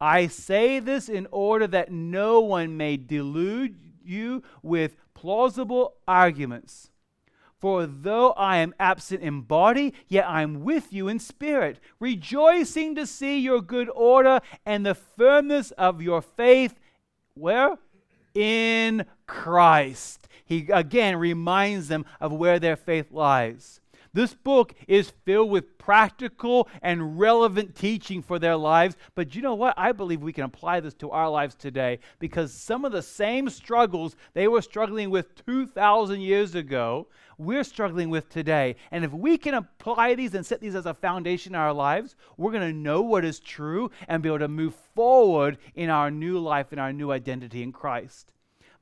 I 0.00 0.26
say 0.26 0.78
this 0.78 1.08
in 1.08 1.26
order 1.30 1.66
that 1.68 1.90
no 1.90 2.40
one 2.40 2.76
may 2.76 2.96
delude 2.96 3.76
you 4.04 4.42
with 4.62 4.96
plausible 5.14 5.94
arguments. 6.06 6.90
For 7.58 7.86
though 7.86 8.32
I 8.32 8.58
am 8.58 8.74
absent 8.78 9.22
in 9.22 9.40
body, 9.40 9.94
yet 10.06 10.28
I 10.28 10.42
am 10.42 10.64
with 10.64 10.92
you 10.92 11.08
in 11.08 11.18
spirit, 11.18 11.80
rejoicing 11.98 12.94
to 12.96 13.06
see 13.06 13.38
your 13.38 13.62
good 13.62 13.88
order 13.94 14.40
and 14.66 14.84
the 14.84 14.94
firmness 14.94 15.70
of 15.70 16.02
your 16.02 16.20
faith. 16.20 16.74
Where? 17.32 17.78
In 18.34 19.06
Christ. 19.26 20.28
He 20.44 20.68
again 20.70 21.16
reminds 21.16 21.88
them 21.88 22.04
of 22.20 22.32
where 22.32 22.58
their 22.58 22.76
faith 22.76 23.10
lies. 23.10 23.80
This 24.14 24.32
book 24.32 24.74
is 24.86 25.10
filled 25.24 25.50
with 25.50 25.76
practical 25.76 26.68
and 26.82 27.18
relevant 27.18 27.74
teaching 27.74 28.22
for 28.22 28.38
their 28.38 28.56
lives. 28.56 28.96
But 29.16 29.34
you 29.34 29.42
know 29.42 29.56
what? 29.56 29.74
I 29.76 29.90
believe 29.90 30.22
we 30.22 30.32
can 30.32 30.44
apply 30.44 30.78
this 30.80 30.94
to 30.94 31.10
our 31.10 31.28
lives 31.28 31.56
today 31.56 31.98
because 32.20 32.54
some 32.54 32.84
of 32.84 32.92
the 32.92 33.02
same 33.02 33.50
struggles 33.50 34.14
they 34.32 34.46
were 34.46 34.62
struggling 34.62 35.10
with 35.10 35.34
2,000 35.44 36.20
years 36.20 36.54
ago, 36.54 37.08
we're 37.38 37.64
struggling 37.64 38.08
with 38.08 38.28
today. 38.28 38.76
And 38.92 39.04
if 39.04 39.12
we 39.12 39.36
can 39.36 39.54
apply 39.54 40.14
these 40.14 40.34
and 40.34 40.46
set 40.46 40.60
these 40.60 40.76
as 40.76 40.86
a 40.86 40.94
foundation 40.94 41.54
in 41.54 41.60
our 41.60 41.72
lives, 41.72 42.14
we're 42.36 42.52
going 42.52 42.72
to 42.72 42.78
know 42.78 43.02
what 43.02 43.24
is 43.24 43.40
true 43.40 43.90
and 44.06 44.22
be 44.22 44.28
able 44.28 44.38
to 44.38 44.48
move 44.48 44.76
forward 44.94 45.58
in 45.74 45.90
our 45.90 46.12
new 46.12 46.38
life 46.38 46.68
and 46.70 46.80
our 46.80 46.92
new 46.92 47.10
identity 47.10 47.64
in 47.64 47.72
Christ. 47.72 48.30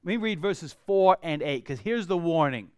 Let 0.04 0.10
me 0.10 0.16
read 0.18 0.42
verses 0.42 0.76
4 0.86 1.16
and 1.22 1.40
8 1.40 1.64
because 1.64 1.80
here's 1.80 2.06
the 2.06 2.18
warning. 2.18 2.70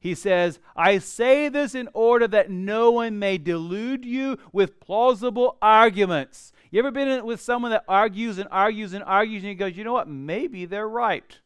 He 0.00 0.14
says, 0.14 0.58
I 0.74 0.98
say 0.98 1.50
this 1.50 1.74
in 1.74 1.88
order 1.92 2.26
that 2.28 2.50
no 2.50 2.90
one 2.90 3.18
may 3.18 3.36
delude 3.36 4.04
you 4.04 4.38
with 4.50 4.80
plausible 4.80 5.58
arguments. 5.60 6.52
You 6.70 6.78
ever 6.78 6.90
been 6.90 7.26
with 7.26 7.40
someone 7.40 7.70
that 7.72 7.84
argues 7.86 8.38
and 8.38 8.48
argues 8.50 8.94
and 8.94 9.04
argues 9.04 9.42
and 9.42 9.50
he 9.50 9.54
goes, 9.54 9.76
you 9.76 9.84
know 9.84 9.92
what? 9.92 10.08
Maybe 10.08 10.64
they're 10.64 10.88
right. 10.88 11.38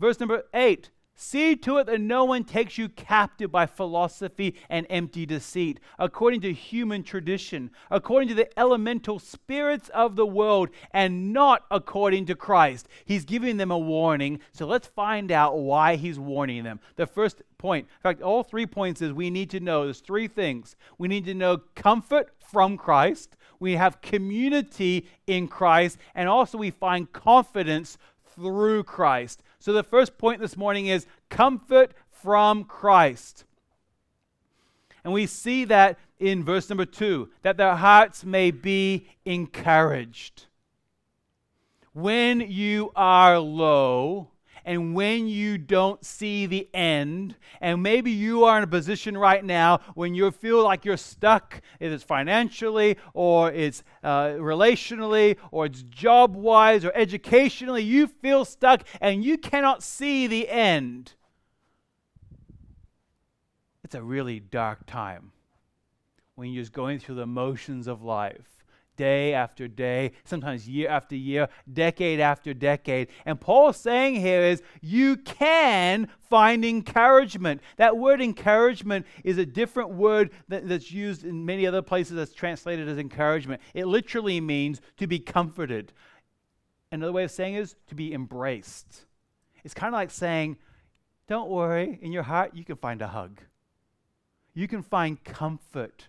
Verse 0.00 0.18
number 0.18 0.44
eight 0.54 0.90
See 1.18 1.56
to 1.56 1.78
it 1.78 1.86
that 1.86 2.02
no 2.02 2.26
one 2.26 2.44
takes 2.44 2.76
you 2.76 2.90
captive 2.90 3.50
by 3.50 3.64
philosophy 3.64 4.54
and 4.68 4.86
empty 4.90 5.24
deceit, 5.24 5.80
according 5.98 6.42
to 6.42 6.52
human 6.52 7.02
tradition, 7.02 7.70
according 7.90 8.28
to 8.28 8.34
the 8.34 8.58
elemental 8.58 9.18
spirits 9.18 9.88
of 9.88 10.14
the 10.14 10.26
world, 10.26 10.68
and 10.90 11.32
not 11.32 11.64
according 11.70 12.26
to 12.26 12.34
Christ. 12.34 12.86
He's 13.06 13.24
giving 13.24 13.56
them 13.56 13.70
a 13.70 13.78
warning. 13.78 14.40
So 14.52 14.66
let's 14.66 14.88
find 14.88 15.32
out 15.32 15.56
why 15.56 15.96
he's 15.96 16.18
warning 16.18 16.64
them. 16.64 16.80
The 16.96 17.06
first 17.06 17.40
point, 17.56 17.86
in 17.86 18.02
fact, 18.02 18.20
all 18.20 18.42
three 18.42 18.66
points 18.66 19.00
is 19.00 19.14
we 19.14 19.30
need 19.30 19.48
to 19.50 19.60
know 19.60 19.84
there's 19.84 20.00
three 20.00 20.28
things. 20.28 20.76
We 20.98 21.08
need 21.08 21.24
to 21.24 21.34
know 21.34 21.62
comfort 21.74 22.34
from 22.38 22.76
Christ, 22.76 23.36
we 23.58 23.72
have 23.72 24.02
community 24.02 25.08
in 25.26 25.48
Christ, 25.48 25.96
and 26.14 26.28
also 26.28 26.58
we 26.58 26.70
find 26.70 27.10
confidence 27.10 27.96
through 28.34 28.84
Christ. 28.84 29.42
So 29.66 29.72
the 29.72 29.82
first 29.82 30.16
point 30.16 30.40
this 30.40 30.56
morning 30.56 30.86
is 30.86 31.08
comfort 31.28 31.90
from 32.08 32.62
Christ. 32.62 33.44
And 35.02 35.12
we 35.12 35.26
see 35.26 35.64
that 35.64 35.98
in 36.20 36.44
verse 36.44 36.70
number 36.70 36.84
two, 36.84 37.30
that 37.42 37.56
their 37.56 37.74
hearts 37.74 38.24
may 38.24 38.52
be 38.52 39.08
encouraged. 39.24 40.44
When 41.92 42.40
you 42.42 42.92
are 42.94 43.40
low, 43.40 44.28
and 44.66 44.96
when 44.96 45.28
you 45.28 45.58
don't 45.58 46.04
see 46.04 46.44
the 46.44 46.68
end, 46.74 47.36
and 47.60 47.84
maybe 47.84 48.10
you 48.10 48.44
are 48.44 48.58
in 48.58 48.64
a 48.64 48.66
position 48.66 49.16
right 49.16 49.44
now 49.44 49.78
when 49.94 50.12
you 50.16 50.28
feel 50.32 50.62
like 50.62 50.84
you're 50.84 50.96
stuck, 50.96 51.62
if 51.78 51.92
it's 51.92 52.02
financially 52.02 52.96
or 53.14 53.52
it's 53.52 53.84
uh, 54.02 54.30
relationally 54.30 55.36
or 55.52 55.66
it's 55.66 55.84
job 55.84 56.34
wise 56.34 56.84
or 56.84 56.90
educationally, 56.96 57.84
you 57.84 58.08
feel 58.08 58.44
stuck 58.44 58.82
and 59.00 59.24
you 59.24 59.38
cannot 59.38 59.84
see 59.84 60.26
the 60.26 60.48
end. 60.48 61.14
It's 63.84 63.94
a 63.94 64.02
really 64.02 64.40
dark 64.40 64.84
time 64.84 65.30
when 66.34 66.50
you're 66.50 66.64
just 66.64 66.72
going 66.72 66.98
through 66.98 67.14
the 67.14 67.26
motions 67.26 67.86
of 67.86 68.02
life 68.02 68.55
day 68.96 69.34
after 69.34 69.68
day, 69.68 70.12
sometimes 70.24 70.68
year 70.68 70.88
after 70.88 71.14
year, 71.14 71.48
decade 71.72 72.20
after 72.20 72.54
decade. 72.54 73.08
And 73.24 73.40
Paul's 73.40 73.76
saying 73.76 74.16
here 74.16 74.42
is 74.42 74.62
you 74.80 75.16
can 75.16 76.08
find 76.28 76.64
encouragement. 76.64 77.60
That 77.76 77.96
word 77.96 78.20
encouragement 78.20 79.06
is 79.24 79.38
a 79.38 79.46
different 79.46 79.90
word 79.90 80.30
that, 80.48 80.68
that's 80.68 80.90
used 80.90 81.24
in 81.24 81.44
many 81.44 81.66
other 81.66 81.82
places 81.82 82.16
that's 82.16 82.32
translated 82.32 82.88
as 82.88 82.98
encouragement. 82.98 83.62
It 83.74 83.86
literally 83.86 84.40
means 84.40 84.80
to 84.96 85.06
be 85.06 85.18
comforted. 85.18 85.92
Another 86.90 87.12
way 87.12 87.24
of 87.24 87.30
saying 87.30 87.54
is 87.54 87.74
to 87.88 87.94
be 87.94 88.12
embraced. 88.12 89.04
It's 89.64 89.74
kind 89.74 89.94
of 89.94 89.98
like 89.98 90.10
saying, 90.10 90.56
don't 91.28 91.50
worry, 91.50 91.98
in 92.00 92.12
your 92.12 92.22
heart, 92.22 92.52
you 92.54 92.64
can 92.64 92.76
find 92.76 93.02
a 93.02 93.08
hug. 93.08 93.40
You 94.54 94.68
can 94.68 94.82
find 94.82 95.22
comfort. 95.24 96.08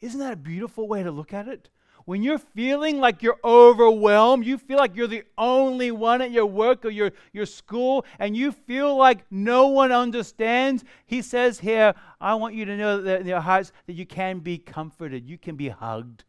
Isn't 0.00 0.20
that 0.20 0.32
a 0.32 0.36
beautiful 0.36 0.86
way 0.86 1.02
to 1.02 1.10
look 1.10 1.32
at 1.32 1.48
it? 1.48 1.68
When 2.04 2.22
you're 2.22 2.38
feeling 2.38 3.00
like 3.00 3.22
you're 3.22 3.38
overwhelmed, 3.42 4.44
you 4.44 4.58
feel 4.58 4.76
like 4.76 4.94
you're 4.94 5.06
the 5.06 5.24
only 5.38 5.90
one 5.90 6.20
at 6.20 6.30
your 6.30 6.44
work 6.46 6.84
or 6.84 6.90
your, 6.90 7.12
your 7.32 7.46
school, 7.46 8.04
and 8.18 8.36
you 8.36 8.52
feel 8.52 8.94
like 8.94 9.24
no 9.30 9.68
one 9.68 9.90
understands, 9.90 10.84
he 11.06 11.22
says 11.22 11.60
here, 11.60 11.94
I 12.20 12.34
want 12.34 12.54
you 12.54 12.66
to 12.66 12.76
know 12.76 13.00
that 13.00 13.22
in 13.22 13.26
your 13.26 13.40
hearts 13.40 13.72
that 13.86 13.94
you 13.94 14.04
can 14.04 14.40
be 14.40 14.58
comforted, 14.58 15.26
you 15.26 15.38
can 15.38 15.56
be 15.56 15.70
hugged. 15.70 16.24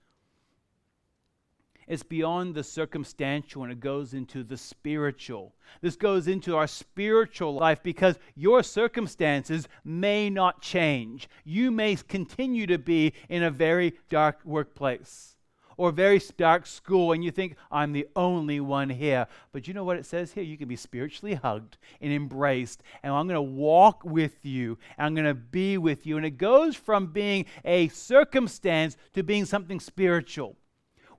It's 1.88 2.04
beyond 2.04 2.56
the 2.56 2.64
circumstantial 2.64 3.62
and 3.62 3.72
it 3.72 3.80
goes 3.80 4.16
into 4.16 4.44
the 4.44 4.58
spiritual. 4.58 5.54
This 5.82 5.96
goes 5.96 6.28
into 6.28 6.56
our 6.56 6.66
spiritual 6.66 7.54
life 7.54 7.84
because 7.84 8.18
your 8.36 8.64
circumstances 8.64 9.68
may 9.84 10.32
not 10.32 10.62
change. 10.62 11.30
You 11.44 11.70
may 11.70 11.96
continue 11.96 12.66
to 12.66 12.80
be 12.80 13.14
in 13.30 13.44
a 13.44 13.52
very 13.52 13.94
dark 14.10 14.40
workplace 14.44 15.35
or 15.78 15.90
a 15.90 15.94
very 15.94 16.22
dark 16.38 16.66
school 16.66 17.12
and 17.12 17.24
you 17.24 17.32
think, 17.32 17.56
I'm 17.72 17.92
the 17.92 18.08
only 18.16 18.60
one 18.60 18.90
here. 18.90 19.28
But 19.52 19.68
you 19.68 19.74
know 19.74 19.84
what 19.84 19.98
it 19.98 20.06
says 20.06 20.34
here? 20.34 20.44
You 20.44 20.58
can 20.58 20.68
be 20.68 20.76
spiritually 20.76 21.36
hugged 21.36 21.78
and 22.02 22.12
embraced, 22.12 22.84
and 23.04 23.14
I'm 23.14 23.28
going 23.28 23.36
to 23.36 23.42
walk 23.42 24.04
with 24.04 24.46
you, 24.46 24.78
and 24.98 25.08
I'm 25.08 25.16
going 25.16 25.26
to 25.26 25.34
be 25.34 25.78
with 25.78 26.06
you. 26.06 26.18
And 26.18 26.26
it 26.26 26.38
goes 26.38 26.76
from 26.76 27.08
being 27.08 27.46
a 27.64 27.88
circumstance 27.90 28.98
to 29.14 29.24
being 29.24 29.46
something 29.46 29.80
spiritual 29.80 30.56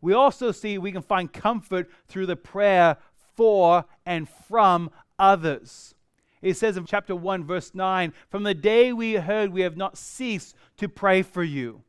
we 0.00 0.12
also 0.12 0.52
see 0.52 0.78
we 0.78 0.92
can 0.92 1.02
find 1.02 1.32
comfort 1.32 1.90
through 2.06 2.26
the 2.26 2.36
prayer 2.36 2.96
for 3.34 3.84
and 4.04 4.28
from 4.28 4.90
others. 5.18 5.94
It 6.42 6.56
says 6.56 6.76
in 6.76 6.86
chapter 6.86 7.16
1, 7.16 7.44
verse 7.44 7.74
9, 7.74 8.12
From 8.28 8.42
the 8.42 8.54
day 8.54 8.92
we 8.92 9.14
heard, 9.14 9.50
we 9.50 9.62
have 9.62 9.76
not 9.76 9.98
ceased 9.98 10.54
to 10.76 10.88
pray 10.88 11.22
for 11.22 11.42
you. 11.42 11.82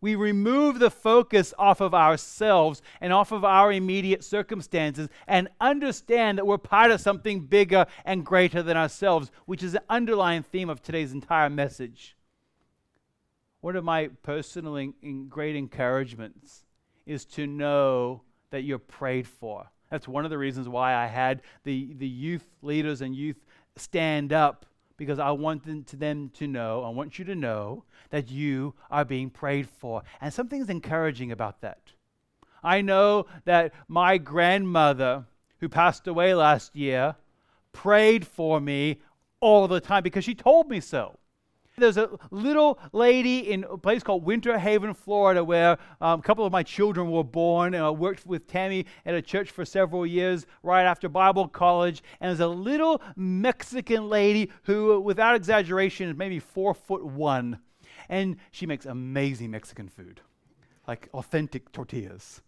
We 0.00 0.14
remove 0.14 0.78
the 0.78 0.90
focus 0.90 1.52
off 1.58 1.80
of 1.80 1.92
ourselves 1.92 2.82
and 3.00 3.12
off 3.12 3.32
of 3.32 3.44
our 3.44 3.72
immediate 3.72 4.22
circumstances 4.22 5.08
and 5.26 5.48
understand 5.60 6.38
that 6.38 6.46
we're 6.46 6.58
part 6.58 6.92
of 6.92 7.00
something 7.00 7.40
bigger 7.40 7.86
and 8.04 8.24
greater 8.24 8.62
than 8.62 8.76
ourselves, 8.76 9.30
which 9.46 9.62
is 9.62 9.72
the 9.72 9.82
underlying 9.88 10.44
theme 10.44 10.70
of 10.70 10.82
today's 10.82 11.12
entire 11.12 11.50
message. 11.50 12.16
One 13.60 13.74
of 13.74 13.82
my 13.82 14.08
personal 14.22 14.76
and 14.76 15.28
great 15.28 15.56
encouragements 15.56 16.64
is 17.04 17.24
to 17.24 17.46
know 17.46 18.22
that 18.50 18.62
you're 18.62 18.78
prayed 18.78 19.26
for. 19.26 19.68
That's 19.90 20.06
one 20.06 20.24
of 20.24 20.30
the 20.30 20.38
reasons 20.38 20.68
why 20.68 20.94
I 20.94 21.06
had 21.06 21.42
the, 21.64 21.94
the 21.98 22.06
youth 22.06 22.46
leaders 22.62 23.00
and 23.00 23.16
youth 23.16 23.44
stand 23.76 24.32
up 24.32 24.64
because 24.98 25.18
I 25.18 25.30
want 25.30 25.64
them 25.64 25.84
to, 25.84 25.96
them 25.96 26.30
to 26.34 26.46
know, 26.46 26.84
I 26.84 26.90
want 26.90 27.18
you 27.18 27.24
to 27.26 27.34
know 27.34 27.84
that 28.10 28.30
you 28.30 28.74
are 28.90 29.04
being 29.04 29.30
prayed 29.30 29.68
for. 29.68 30.02
And 30.20 30.34
something's 30.34 30.68
encouraging 30.68 31.32
about 31.32 31.62
that. 31.62 31.92
I 32.62 32.82
know 32.82 33.26
that 33.46 33.72
my 33.86 34.18
grandmother, 34.18 35.24
who 35.60 35.68
passed 35.68 36.06
away 36.06 36.34
last 36.34 36.76
year, 36.76 37.14
prayed 37.72 38.26
for 38.26 38.60
me 38.60 39.00
all 39.40 39.68
the 39.68 39.80
time 39.80 40.02
because 40.02 40.24
she 40.24 40.34
told 40.34 40.68
me 40.68 40.80
so. 40.80 41.16
There's 41.78 41.96
a 41.96 42.10
little 42.30 42.78
lady 42.92 43.50
in 43.50 43.64
a 43.64 43.78
place 43.78 44.02
called 44.02 44.24
Winter 44.24 44.58
Haven, 44.58 44.94
Florida, 44.94 45.42
where 45.44 45.78
um, 46.00 46.20
a 46.20 46.22
couple 46.22 46.44
of 46.44 46.52
my 46.52 46.62
children 46.62 47.10
were 47.10 47.24
born. 47.24 47.74
And 47.74 47.84
I 47.84 47.90
worked 47.90 48.26
with 48.26 48.46
Tammy 48.46 48.86
at 49.06 49.14
a 49.14 49.22
church 49.22 49.50
for 49.50 49.64
several 49.64 50.06
years 50.06 50.46
right 50.62 50.84
after 50.84 51.08
Bible 51.08 51.48
college. 51.48 52.02
And 52.20 52.28
there's 52.28 52.40
a 52.40 52.48
little 52.48 53.00
Mexican 53.16 54.08
lady 54.08 54.50
who, 54.64 55.00
without 55.00 55.36
exaggeration, 55.36 56.08
is 56.08 56.16
maybe 56.16 56.38
four 56.38 56.74
foot 56.74 57.04
one. 57.04 57.58
And 58.08 58.36
she 58.50 58.66
makes 58.66 58.86
amazing 58.86 59.50
Mexican 59.50 59.88
food, 59.88 60.20
like 60.86 61.08
authentic 61.12 61.72
tortillas 61.72 62.42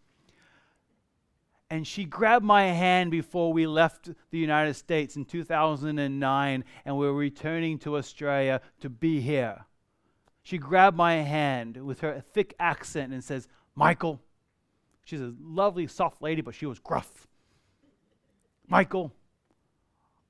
and 1.71 1.87
she 1.87 2.05
grabbed 2.05 2.45
my 2.45 2.65
hand 2.65 3.13
before 3.13 3.53
we 3.53 3.67
left 3.67 4.11
the 4.31 4.39
United 4.39 4.75
States 4.75 5.15
in 5.15 5.25
2009 5.25 6.65
and 6.85 6.97
we 6.97 7.07
were 7.07 7.15
returning 7.15 7.79
to 7.79 7.97
Australia 7.97 8.61
to 8.81 8.91
be 8.91 9.21
here. 9.21 9.65
She 10.43 10.59
grabbed 10.59 10.97
my 10.97 11.15
hand 11.17 11.77
with 11.77 12.01
her 12.01 12.23
thick 12.33 12.55
accent 12.59 13.13
and 13.13 13.23
says, 13.23 13.47
Michael, 13.77 14.21
she's 15.05 15.21
a 15.21 15.33
lovely, 15.41 15.87
soft 15.87 16.21
lady, 16.21 16.43
but 16.43 16.57
she 16.57 16.67
was 16.67 16.81
gruff. 16.81 17.29
Michael, 18.67 19.13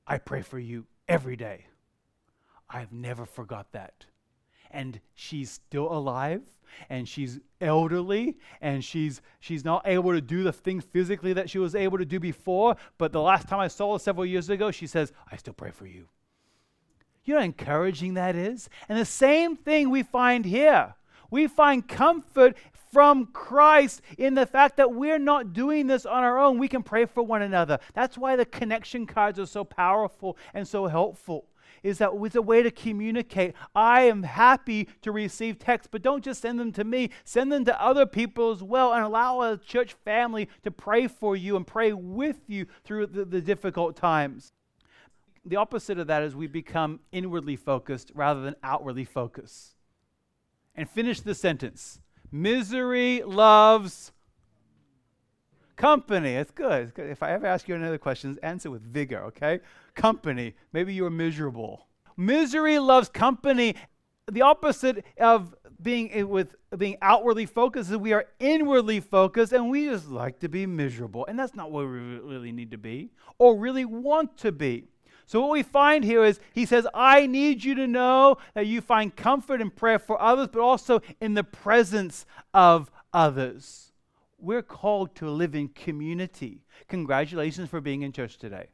I 0.06 0.18
pray 0.18 0.42
for 0.42 0.58
you 0.58 0.86
every 1.08 1.36
day. 1.36 1.66
I've 2.68 2.92
never 2.92 3.24
forgot 3.24 3.72
that 3.72 4.04
and 4.70 5.00
she's 5.14 5.50
still 5.50 5.92
alive 5.92 6.42
and 6.88 7.08
she's 7.08 7.40
elderly 7.60 8.36
and 8.60 8.84
she's 8.84 9.20
she's 9.40 9.64
not 9.64 9.82
able 9.86 10.12
to 10.12 10.20
do 10.20 10.42
the 10.42 10.52
things 10.52 10.84
physically 10.84 11.32
that 11.32 11.50
she 11.50 11.58
was 11.58 11.74
able 11.74 11.98
to 11.98 12.04
do 12.04 12.20
before 12.20 12.76
but 12.96 13.12
the 13.12 13.20
last 13.20 13.48
time 13.48 13.60
i 13.60 13.68
saw 13.68 13.94
her 13.94 13.98
several 13.98 14.24
years 14.24 14.48
ago 14.48 14.70
she 14.70 14.86
says 14.86 15.12
i 15.30 15.36
still 15.36 15.54
pray 15.54 15.70
for 15.70 15.86
you 15.86 16.08
you 17.24 17.34
know 17.34 17.40
how 17.40 17.44
encouraging 17.44 18.14
that 18.14 18.36
is 18.36 18.68
and 18.88 18.98
the 18.98 19.04
same 19.04 19.56
thing 19.56 19.90
we 19.90 20.02
find 20.02 20.44
here 20.44 20.94
we 21.30 21.46
find 21.46 21.86
comfort 21.86 22.56
from 22.92 23.26
Christ 23.26 24.02
in 24.18 24.34
the 24.34 24.46
fact 24.46 24.76
that 24.78 24.92
we're 24.92 25.18
not 25.18 25.52
doing 25.52 25.86
this 25.86 26.04
on 26.04 26.24
our 26.24 26.40
own. 26.40 26.58
We 26.58 26.66
can 26.66 26.82
pray 26.82 27.04
for 27.06 27.22
one 27.22 27.42
another. 27.42 27.78
That's 27.94 28.18
why 28.18 28.34
the 28.34 28.44
connection 28.44 29.06
cards 29.06 29.38
are 29.38 29.46
so 29.46 29.62
powerful 29.62 30.36
and 30.54 30.66
so 30.66 30.88
helpful 30.88 31.46
is 31.82 31.98
that 31.98 32.10
it's 32.14 32.34
a 32.34 32.42
way 32.42 32.62
to 32.62 32.70
communicate. 32.70 33.54
I 33.74 34.02
am 34.02 34.22
happy 34.22 34.88
to 35.02 35.12
receive 35.12 35.58
texts, 35.58 35.88
but 35.90 36.02
don't 36.02 36.24
just 36.24 36.42
send 36.42 36.58
them 36.58 36.72
to 36.72 36.84
me, 36.84 37.10
send 37.24 37.52
them 37.52 37.64
to 37.64 37.82
other 37.82 38.06
people 38.06 38.50
as 38.50 38.62
well, 38.62 38.92
and 38.92 39.04
allow 39.04 39.40
a 39.42 39.56
church 39.56 39.94
family 40.04 40.48
to 40.62 40.70
pray 40.70 41.06
for 41.06 41.36
you 41.36 41.56
and 41.56 41.66
pray 41.66 41.92
with 41.92 42.40
you 42.48 42.66
through 42.84 43.06
the, 43.06 43.24
the 43.24 43.40
difficult 43.40 43.96
times. 43.96 44.52
The 45.44 45.56
opposite 45.56 45.98
of 45.98 46.06
that 46.08 46.22
is 46.22 46.36
we 46.36 46.46
become 46.46 47.00
inwardly 47.12 47.56
focused 47.56 48.12
rather 48.14 48.42
than 48.42 48.56
outwardly 48.62 49.04
focused. 49.04 49.76
And 50.74 50.88
finish 50.88 51.20
the 51.20 51.34
sentence 51.34 52.00
misery 52.32 53.22
loves 53.22 54.12
company. 55.80 56.34
It's 56.34 56.50
good. 56.50 56.82
it's 56.82 56.92
good. 56.92 57.08
If 57.08 57.22
I 57.22 57.32
ever 57.32 57.46
ask 57.46 57.66
you 57.66 57.74
another 57.74 57.98
question, 57.98 58.38
answer 58.42 58.70
with 58.70 58.82
vigor, 58.82 59.24
okay? 59.24 59.60
company. 59.94 60.54
Maybe 60.72 60.94
you're 60.94 61.10
miserable. 61.10 61.88
Misery 62.16 62.78
loves 62.78 63.08
company. 63.08 63.74
The 64.30 64.42
opposite 64.42 65.04
of 65.18 65.54
being 65.82 66.12
eh, 66.12 66.22
with 66.22 66.54
being 66.76 66.96
outwardly 67.02 67.46
focused 67.46 67.90
is 67.90 67.96
we 67.96 68.12
are 68.12 68.26
inwardly 68.38 69.00
focused 69.00 69.52
and 69.52 69.70
we 69.70 69.86
just 69.86 70.08
like 70.08 70.38
to 70.40 70.48
be 70.48 70.66
miserable. 70.66 71.26
And 71.26 71.38
that's 71.38 71.54
not 71.54 71.70
what 71.72 71.86
we 71.86 71.90
really 71.90 72.52
need 72.52 72.70
to 72.70 72.78
be 72.78 73.10
or 73.38 73.58
really 73.58 73.84
want 73.84 74.36
to 74.38 74.52
be. 74.52 74.88
So, 75.26 75.40
what 75.40 75.50
we 75.50 75.62
find 75.62 76.04
here 76.04 76.24
is 76.24 76.40
he 76.52 76.66
says, 76.66 76.86
I 76.92 77.26
need 77.26 77.62
you 77.62 77.74
to 77.76 77.86
know 77.86 78.38
that 78.54 78.66
you 78.66 78.80
find 78.80 79.14
comfort 79.14 79.60
in 79.60 79.70
prayer 79.70 79.98
for 79.98 80.20
others, 80.20 80.48
but 80.52 80.60
also 80.60 81.00
in 81.20 81.34
the 81.34 81.44
presence 81.44 82.26
of 82.52 82.90
others. 83.12 83.89
We're 84.40 84.62
called 84.62 85.14
to 85.16 85.30
live 85.30 85.54
in 85.54 85.68
community. 85.68 86.62
Congratulations 86.88 87.68
for 87.68 87.80
being 87.80 88.02
in 88.02 88.12
church 88.12 88.38
today 88.38 88.68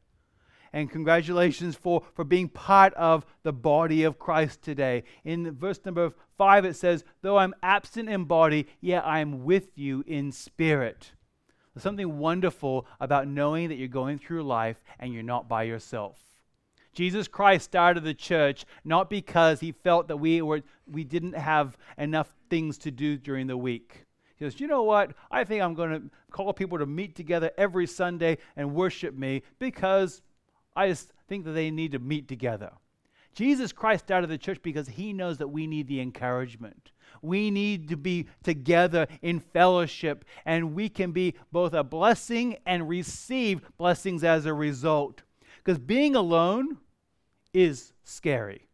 and 0.77 0.91
congratulations 0.91 1.75
for, 1.75 2.03
for 2.15 2.23
being 2.23 2.51
part 2.51 2.93
of 2.95 3.25
the 3.43 3.53
body 3.53 4.05
of 4.05 4.19
Christ 4.19 4.61
today. 4.61 5.05
In 5.25 5.57
verse 5.57 5.81
number 5.87 6.13
five, 6.37 6.67
it 6.67 6.77
says, 6.77 7.03
Though 7.23 7.39
I'm 7.39 7.55
absent 7.63 8.11
in 8.11 8.25
body, 8.25 8.67
yet 8.81 9.05
I 9.07 9.21
am 9.21 9.45
with 9.45 9.69
you 9.75 10.05
in 10.07 10.33
spirit. 10.33 11.13
There's 11.75 11.83
something 11.83 12.19
wonderful 12.19 12.87
about 13.01 13.27
knowing 13.27 13.69
that 13.69 13.77
you're 13.77 13.89
going 13.89 14.19
through 14.19 14.43
life 14.43 14.83
and 14.99 15.13
you're 15.13 15.23
not 15.23 15.49
by 15.49 15.65
yourself. 15.65 16.23
Jesus 16.93 17.29
Christ 17.29 17.65
started 17.65 18.05
the 18.05 18.15
church 18.15 18.65
not 18.83 19.11
because 19.11 19.61
he 19.61 19.73
felt 19.73 20.09
that 20.09 20.17
we 20.17 20.41
were 20.41 20.63
we 20.87 21.05
didn't 21.05 21.35
have 21.35 21.77
enough 21.99 22.35
things 22.49 22.79
to 22.79 22.91
do 22.91 23.19
during 23.19 23.47
the 23.47 23.57
week. 23.57 24.06
He 24.37 24.45
goes, 24.45 24.61
You 24.61 24.67
know 24.67 24.83
what? 24.83 25.13
I 25.31 25.45
think 25.45 25.63
I'm 25.63 25.75
going 25.75 25.91
to 25.91 26.11
call 26.31 26.53
people 26.53 26.79
to 26.79 26.87
meet 26.87 27.15
together 27.15 27.51
every 27.57 27.87
Sunday 27.87 28.39
and 28.57 28.75
worship 28.75 29.15
me 29.15 29.43
because 29.59 30.23
I 30.75 30.89
just 30.89 31.13
think 31.29 31.45
that 31.45 31.53
they 31.53 31.71
need 31.71 31.93
to 31.93 31.99
meet 31.99 32.29
together. 32.29 32.71
Jesus 33.33 33.73
Christ 33.73 34.05
started 34.05 34.29
the 34.29 34.39
church 34.39 34.61
because 34.63 34.89
he 34.89 35.13
knows 35.13 35.39
that 35.39 35.49
we 35.49 35.67
need 35.67 35.89
the 35.89 36.01
encouragement. 36.01 36.91
We 37.21 37.51
need 37.51 37.89
to 37.91 37.97
be 37.97 38.29
together 38.43 39.07
in 39.21 39.41
fellowship, 39.41 40.25
and 40.45 40.75
we 40.75 40.89
can 40.89 41.13
be 41.13 41.35
both 41.53 41.75
a 41.75 41.85
blessing 41.85 42.57
and 42.65 42.89
receive 42.89 43.61
blessings 43.77 44.25
as 44.25 44.47
a 44.47 44.55
result. 44.55 45.23
Because 45.59 45.79
being 45.79 46.15
alone 46.15 46.79
is 47.53 47.93
scary. 48.05 48.66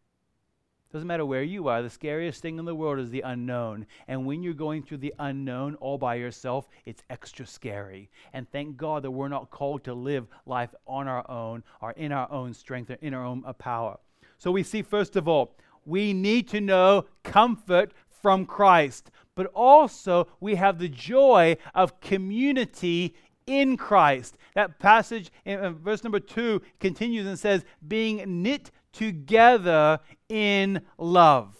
Doesn't 0.93 1.07
matter 1.07 1.25
where 1.25 1.41
you 1.41 1.69
are, 1.69 1.81
the 1.81 1.89
scariest 1.89 2.43
thing 2.43 2.59
in 2.59 2.65
the 2.65 2.75
world 2.75 2.99
is 2.99 3.09
the 3.09 3.21
unknown. 3.21 3.87
And 4.07 4.27
when 4.27 4.43
you're 4.43 4.53
going 4.53 4.83
through 4.83 4.99
the 4.99 5.15
unknown 5.17 5.73
all 5.75 5.97
by 5.97 6.13
yourself, 6.15 6.69
it's 6.85 7.01
extra 7.09 7.47
scary. 7.47 8.11
And 8.31 8.47
thank 8.51 8.77
God 8.77 9.01
that 9.01 9.09
we're 9.09 9.27
not 9.27 9.49
called 9.49 9.83
to 9.85 9.93
live 9.95 10.27
life 10.45 10.69
on 10.85 11.07
our 11.07 11.29
own 11.31 11.63
or 11.81 11.93
in 11.93 12.11
our 12.11 12.31
own 12.31 12.53
strength 12.53 12.91
or 12.91 12.97
in 13.01 13.15
our 13.15 13.25
own 13.25 13.43
uh, 13.43 13.53
power. 13.53 13.97
So 14.37 14.51
we 14.51 14.61
see, 14.61 14.83
first 14.83 15.15
of 15.15 15.27
all, 15.27 15.55
we 15.83 16.13
need 16.13 16.47
to 16.49 16.61
know 16.61 17.05
comfort 17.23 17.91
from 18.21 18.45
Christ, 18.45 19.09
but 19.33 19.47
also 19.47 20.27
we 20.39 20.53
have 20.55 20.77
the 20.77 20.89
joy 20.89 21.57
of 21.73 21.99
community 22.01 23.15
in 23.47 23.77
Christ. 23.77 24.37
That 24.53 24.77
passage 24.77 25.31
in 25.43 25.73
verse 25.73 26.03
number 26.03 26.19
two 26.19 26.61
continues 26.79 27.25
and 27.25 27.39
says, 27.39 27.65
being 27.87 28.43
knit 28.43 28.69
together 28.93 29.99
in 30.29 30.81
love. 30.97 31.55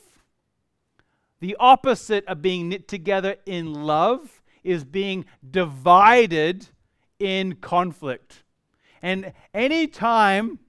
The 1.40 1.58
opposite 1.60 2.26
of 2.26 2.42
being 2.42 2.70
knit 2.70 2.88
together 2.88 3.36
in 3.46 3.74
love 3.74 4.42
is 4.64 4.86
being 4.86 5.26
divided 5.52 6.68
in 7.20 7.56
conflict. 7.56 8.44
And 9.02 9.34
anytime, 9.54 10.60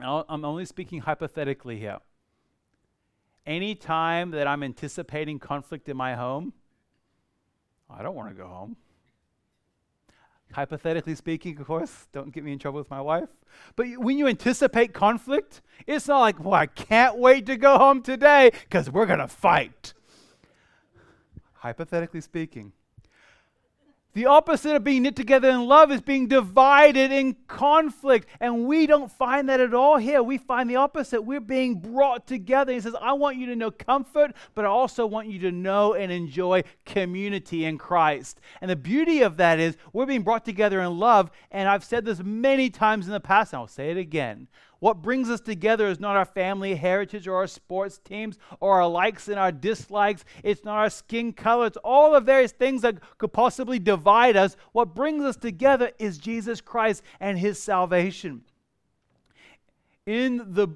I'm 0.00 0.44
only 0.44 0.64
speaking 0.64 1.00
hypothetically 1.00 1.78
here, 1.78 1.98
anytime 3.46 4.32
that 4.32 4.48
I'm 4.48 4.64
anticipating 4.64 5.38
conflict 5.38 5.88
in 5.88 5.96
my 5.96 6.16
home, 6.16 6.52
I 7.88 8.02
don't 8.02 8.16
want 8.16 8.30
to 8.30 8.34
go 8.34 8.48
home. 8.48 8.76
Hypothetically 10.52 11.14
speaking, 11.14 11.58
of 11.58 11.66
course, 11.66 12.08
don't 12.12 12.32
get 12.32 12.42
me 12.42 12.52
in 12.52 12.58
trouble 12.58 12.78
with 12.78 12.90
my 12.90 13.00
wife. 13.00 13.28
But 13.76 13.86
when 13.98 14.16
you 14.16 14.26
anticipate 14.26 14.94
conflict, 14.94 15.60
it's 15.86 16.08
not 16.08 16.20
like, 16.20 16.42
well, 16.42 16.54
I 16.54 16.66
can't 16.66 17.18
wait 17.18 17.46
to 17.46 17.56
go 17.56 17.76
home 17.78 18.02
today 18.02 18.50
because 18.64 18.90
we're 18.90 19.06
going 19.06 19.18
to 19.18 19.28
fight. 19.28 19.92
Hypothetically 21.52 22.20
speaking, 22.20 22.72
the 24.14 24.26
opposite 24.26 24.74
of 24.74 24.82
being 24.82 25.02
knit 25.02 25.14
together 25.14 25.50
in 25.50 25.66
love 25.66 25.92
is 25.92 26.00
being 26.00 26.26
divided 26.26 27.12
in 27.12 27.36
conflict. 27.46 28.26
And 28.40 28.66
we 28.66 28.86
don't 28.86 29.12
find 29.12 29.48
that 29.48 29.60
at 29.60 29.74
all 29.74 29.98
here. 29.98 30.22
We 30.22 30.38
find 30.38 30.68
the 30.68 30.76
opposite. 30.76 31.22
We're 31.22 31.40
being 31.40 31.76
brought 31.80 32.26
together. 32.26 32.72
He 32.72 32.80
says, 32.80 32.96
I 33.00 33.12
want 33.12 33.36
you 33.36 33.46
to 33.46 33.56
know 33.56 33.70
comfort, 33.70 34.32
but 34.54 34.64
I 34.64 34.68
also 34.68 35.06
want 35.06 35.28
you 35.28 35.38
to 35.40 35.52
know 35.52 35.94
and 35.94 36.10
enjoy 36.10 36.64
community 36.84 37.64
in 37.64 37.78
Christ. 37.78 38.40
And 38.60 38.70
the 38.70 38.76
beauty 38.76 39.22
of 39.22 39.36
that 39.36 39.60
is 39.60 39.76
we're 39.92 40.06
being 40.06 40.22
brought 40.22 40.44
together 40.44 40.80
in 40.80 40.98
love. 40.98 41.30
And 41.50 41.68
I've 41.68 41.84
said 41.84 42.04
this 42.04 42.20
many 42.22 42.70
times 42.70 43.06
in 43.06 43.12
the 43.12 43.20
past, 43.20 43.52
and 43.52 43.60
I'll 43.60 43.68
say 43.68 43.90
it 43.90 43.98
again. 43.98 44.48
What 44.80 45.02
brings 45.02 45.28
us 45.28 45.40
together 45.40 45.88
is 45.88 45.98
not 45.98 46.16
our 46.16 46.24
family 46.24 46.76
heritage 46.76 47.26
or 47.26 47.36
our 47.36 47.48
sports 47.48 47.98
teams 47.98 48.38
or 48.60 48.80
our 48.80 48.88
likes 48.88 49.26
and 49.26 49.38
our 49.38 49.50
dislikes. 49.50 50.24
It's 50.44 50.64
not 50.64 50.76
our 50.76 50.90
skin 50.90 51.32
color. 51.32 51.66
It's 51.66 51.78
all 51.78 52.12
the 52.12 52.20
various 52.20 52.52
things 52.52 52.82
that 52.82 52.98
could 53.18 53.32
possibly 53.32 53.80
divide 53.80 54.36
us. 54.36 54.56
What 54.72 54.94
brings 54.94 55.24
us 55.24 55.36
together 55.36 55.90
is 55.98 56.18
Jesus 56.18 56.60
Christ 56.60 57.02
and 57.18 57.38
his 57.38 57.60
salvation. 57.60 58.42
In 60.06 60.54
the 60.54 60.68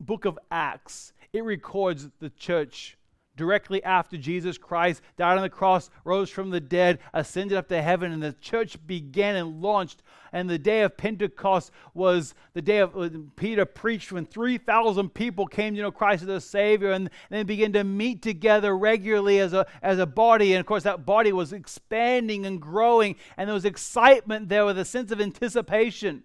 book 0.00 0.24
of 0.24 0.38
Acts, 0.50 1.12
it 1.32 1.44
records 1.44 2.08
the 2.20 2.30
church 2.30 2.96
directly 3.36 3.82
after 3.82 4.16
Jesus 4.16 4.58
Christ 4.58 5.02
died 5.16 5.36
on 5.36 5.42
the 5.42 5.48
cross, 5.48 5.90
rose 6.04 6.30
from 6.30 6.50
the 6.50 6.60
dead, 6.60 6.98
ascended 7.14 7.56
up 7.56 7.68
to 7.68 7.80
heaven, 7.80 8.12
and 8.12 8.22
the 8.22 8.32
church 8.34 8.76
began 8.86 9.36
and 9.36 9.62
launched. 9.62 10.02
And 10.32 10.48
the 10.48 10.58
day 10.58 10.82
of 10.82 10.96
Pentecost 10.96 11.70
was 11.94 12.34
the 12.52 12.62
day 12.62 12.78
of 12.78 12.96
uh, 12.96 13.08
Peter 13.36 13.64
preached 13.64 14.12
when 14.12 14.26
3,000 14.26 15.10
people 15.10 15.46
came 15.46 15.74
to 15.74 15.82
know 15.82 15.90
Christ 15.90 16.22
as 16.22 16.28
their 16.28 16.40
Savior 16.40 16.92
and, 16.92 17.06
and 17.30 17.38
then 17.38 17.46
began 17.46 17.72
to 17.74 17.84
meet 17.84 18.22
together 18.22 18.76
regularly 18.76 19.40
as 19.40 19.52
a, 19.52 19.66
as 19.82 19.98
a 19.98 20.06
body. 20.06 20.52
And 20.52 20.60
of 20.60 20.66
course, 20.66 20.84
that 20.84 21.06
body 21.06 21.32
was 21.32 21.52
expanding 21.52 22.46
and 22.46 22.60
growing, 22.60 23.16
and 23.36 23.48
there 23.48 23.54
was 23.54 23.64
excitement 23.64 24.48
there 24.48 24.64
with 24.64 24.78
a 24.78 24.84
sense 24.84 25.10
of 25.10 25.20
anticipation. 25.20 26.24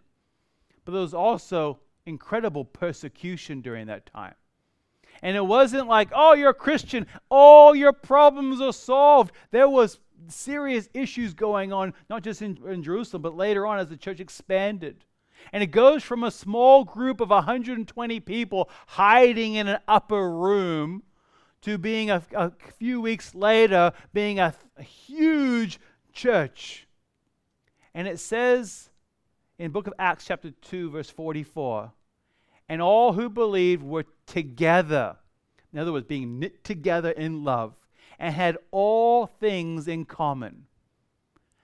But 0.86 0.91
there 0.93 1.02
was 1.02 1.13
also 1.13 1.80
incredible 2.06 2.63
persecution 2.63 3.62
during 3.62 3.88
that 3.88 4.06
time. 4.06 4.36
And 5.22 5.36
it 5.36 5.46
wasn't 5.46 5.88
like, 5.88 6.10
oh, 6.14 6.34
you're 6.34 6.52
a 6.52 6.54
Christian, 6.54 7.08
all 7.30 7.76
your 7.76 7.94
problems 7.94 8.62
are 8.62 8.74
solved. 8.74 9.32
There 9.52 9.70
was 9.70 10.00
serious 10.28 10.90
issues 10.94 11.34
going 11.34 11.74
on, 11.74 11.94
not 12.10 12.24
just 12.24 12.42
in, 12.42 12.58
in 12.68 12.84
Jerusalem, 12.84 13.22
but 13.22 13.36
later 13.36 13.66
on 13.66 13.80
as 13.80 13.88
the 13.88 13.98
church 13.98 14.20
expanded. 14.20 15.04
And 15.54 15.64
it 15.64 15.68
goes 15.68 16.04
from 16.04 16.24
a 16.24 16.32
small 16.32 16.84
group 16.84 17.22
of 17.22 17.30
120 17.30 18.20
people 18.22 18.70
hiding 18.88 19.56
in 19.56 19.68
an 19.68 19.80
upper 19.88 20.30
room 20.30 21.04
to 21.62 21.78
being 21.78 22.10
a, 22.10 22.22
a 22.36 22.52
few 22.78 23.02
weeks 23.02 23.34
later 23.34 23.92
being 24.14 24.40
a, 24.40 24.54
a 24.78 24.84
huge 24.84 25.80
church. 26.14 26.88
And 27.94 28.08
it 28.08 28.20
says 28.20 28.90
in 29.58 29.72
book 29.72 29.88
of 29.88 29.94
Acts 29.98 30.26
chapter 30.26 30.52
2 30.52 30.92
verse 30.92 31.10
44 31.10 31.92
and 32.70 32.82
all 32.82 33.14
who 33.14 33.30
believed 33.30 33.84
were 33.84 34.06
together. 34.28 35.18
In 35.74 35.80
other 35.80 35.92
words, 35.92 36.06
being 36.06 36.40
knit 36.40 36.63
together 36.63 37.12
in 37.12 37.44
love 37.44 37.74
and 38.20 38.34
had 38.34 38.58
all 38.72 39.26
things 39.26 39.88
in 39.88 40.06
common. 40.06 40.66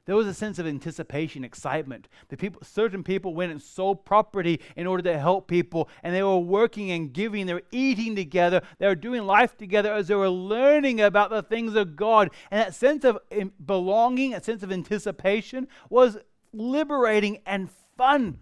There 0.06 0.16
was 0.18 0.28
a 0.28 0.34
sense 0.34 0.60
of 0.60 0.68
anticipation, 0.68 1.46
excitement. 1.46 2.10
The 2.28 2.36
people, 2.36 2.62
certain 2.62 3.04
people 3.04 3.34
went 3.34 3.54
and 3.54 3.62
sold 3.62 4.04
property 4.04 4.60
in 4.76 4.86
order 4.86 5.02
to 5.04 5.18
help 5.18 5.48
people, 5.48 5.88
and 6.04 6.14
they 6.14 6.24
were 6.24 6.40
working 6.40 6.92
and 6.92 7.14
giving. 7.14 7.46
They 7.46 7.54
were 7.54 7.64
eating 7.72 8.14
together. 8.14 8.62
They 8.80 8.88
were 8.88 8.96
doing 8.96 9.26
life 9.26 9.56
together 9.56 9.94
as 9.94 10.10
they 10.10 10.16
were 10.16 10.30
learning 10.30 11.00
about 11.00 11.30
the 11.30 11.42
things 11.42 11.76
of 11.76 11.96
God. 11.96 12.32
And 12.52 12.60
that 12.60 12.76
sense 12.76 13.06
of 13.06 13.18
belonging, 13.66 14.34
a 14.34 14.44
sense 14.44 14.62
of 14.62 14.74
anticipation, 14.74 15.70
was 15.90 16.18
liberating 16.52 17.40
and 17.46 17.70
fun 17.96 18.40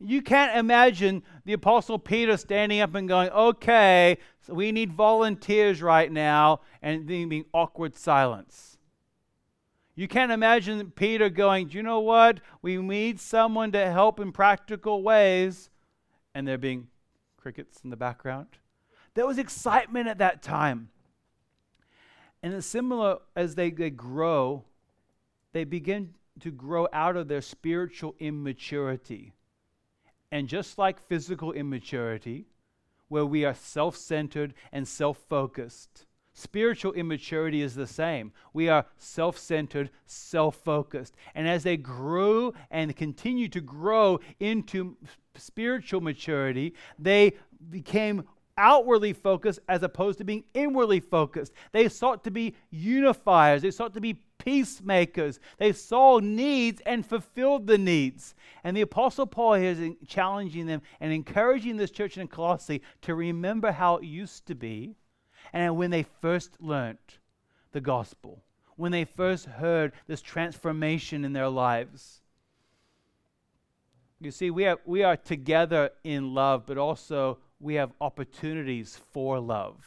you 0.00 0.22
can't 0.22 0.56
imagine 0.56 1.22
the 1.44 1.52
Apostle 1.52 1.98
Peter 1.98 2.36
standing 2.36 2.80
up 2.80 2.94
and 2.94 3.08
going, 3.08 3.30
okay, 3.30 4.18
so 4.40 4.54
we 4.54 4.70
need 4.70 4.92
volunteers 4.92 5.82
right 5.82 6.10
now, 6.10 6.60
and 6.80 7.08
then 7.08 7.28
being 7.28 7.44
awkward 7.52 7.96
silence. 7.96 8.78
You 9.96 10.06
can't 10.06 10.30
imagine 10.30 10.92
Peter 10.92 11.28
going, 11.28 11.68
do 11.68 11.76
you 11.76 11.82
know 11.82 11.98
what? 11.98 12.40
We 12.62 12.76
need 12.76 13.18
someone 13.18 13.72
to 13.72 13.90
help 13.90 14.20
in 14.20 14.30
practical 14.30 15.02
ways, 15.02 15.70
and 16.34 16.46
there 16.46 16.58
being 16.58 16.86
crickets 17.36 17.80
in 17.82 17.90
the 17.90 17.96
background. 17.96 18.46
There 19.14 19.26
was 19.26 19.38
excitement 19.38 20.06
at 20.06 20.18
that 20.18 20.42
time. 20.42 20.90
And 22.40 22.54
it's 22.54 22.68
similar 22.68 23.18
as 23.34 23.56
they, 23.56 23.70
they 23.70 23.90
grow, 23.90 24.64
they 25.52 25.64
begin 25.64 26.14
to 26.38 26.52
grow 26.52 26.86
out 26.92 27.16
of 27.16 27.26
their 27.26 27.42
spiritual 27.42 28.14
immaturity. 28.20 29.32
And 30.30 30.48
just 30.48 30.78
like 30.78 31.00
physical 31.00 31.52
immaturity, 31.52 32.46
where 33.08 33.26
we 33.26 33.44
are 33.44 33.54
self 33.54 33.96
centered 33.96 34.54
and 34.72 34.86
self 34.86 35.18
focused, 35.28 36.06
spiritual 36.34 36.92
immaturity 36.92 37.62
is 37.62 37.74
the 37.74 37.86
same. 37.86 38.32
We 38.52 38.68
are 38.68 38.86
self 38.96 39.38
centered, 39.38 39.90
self 40.06 40.56
focused. 40.56 41.14
And 41.34 41.48
as 41.48 41.62
they 41.62 41.76
grew 41.76 42.52
and 42.70 42.94
continue 42.94 43.48
to 43.48 43.60
grow 43.60 44.20
into 44.38 44.96
spiritual 45.34 46.00
maturity, 46.00 46.74
they 46.98 47.32
became 47.70 48.24
outwardly 48.58 49.14
focused 49.14 49.60
as 49.68 49.82
opposed 49.82 50.18
to 50.18 50.24
being 50.24 50.44
inwardly 50.52 51.00
focused. 51.00 51.52
They 51.72 51.88
sought 51.88 52.24
to 52.24 52.30
be 52.30 52.54
unifiers, 52.70 53.62
they 53.62 53.70
sought 53.70 53.94
to 53.94 54.00
be 54.00 54.20
peacemakers. 54.38 55.40
They 55.58 55.72
saw 55.72 56.20
needs 56.20 56.80
and 56.86 57.04
fulfilled 57.04 57.66
the 57.66 57.76
needs. 57.76 58.34
And 58.64 58.76
the 58.76 58.82
Apostle 58.82 59.26
Paul 59.26 59.54
is 59.54 59.94
challenging 60.06 60.66
them 60.66 60.82
and 61.00 61.12
encouraging 61.12 61.76
this 61.76 61.90
church 61.90 62.16
in 62.16 62.28
Colossae 62.28 62.82
to 63.02 63.14
remember 63.14 63.72
how 63.72 63.96
it 63.96 64.04
used 64.04 64.46
to 64.46 64.54
be 64.54 64.94
and 65.52 65.76
when 65.76 65.90
they 65.90 66.04
first 66.20 66.60
learnt 66.60 67.18
the 67.72 67.80
gospel, 67.80 68.42
when 68.76 68.92
they 68.92 69.04
first 69.04 69.46
heard 69.46 69.92
this 70.06 70.22
transformation 70.22 71.24
in 71.24 71.32
their 71.32 71.48
lives. 71.48 72.22
You 74.20 74.30
see, 74.30 74.50
we 74.50 74.66
are, 74.66 74.78
we 74.84 75.02
are 75.02 75.16
together 75.16 75.90
in 76.02 76.34
love, 76.34 76.64
but 76.66 76.76
also 76.76 77.38
we 77.60 77.74
have 77.74 77.92
opportunities 78.00 79.00
for 79.12 79.40
love. 79.40 79.84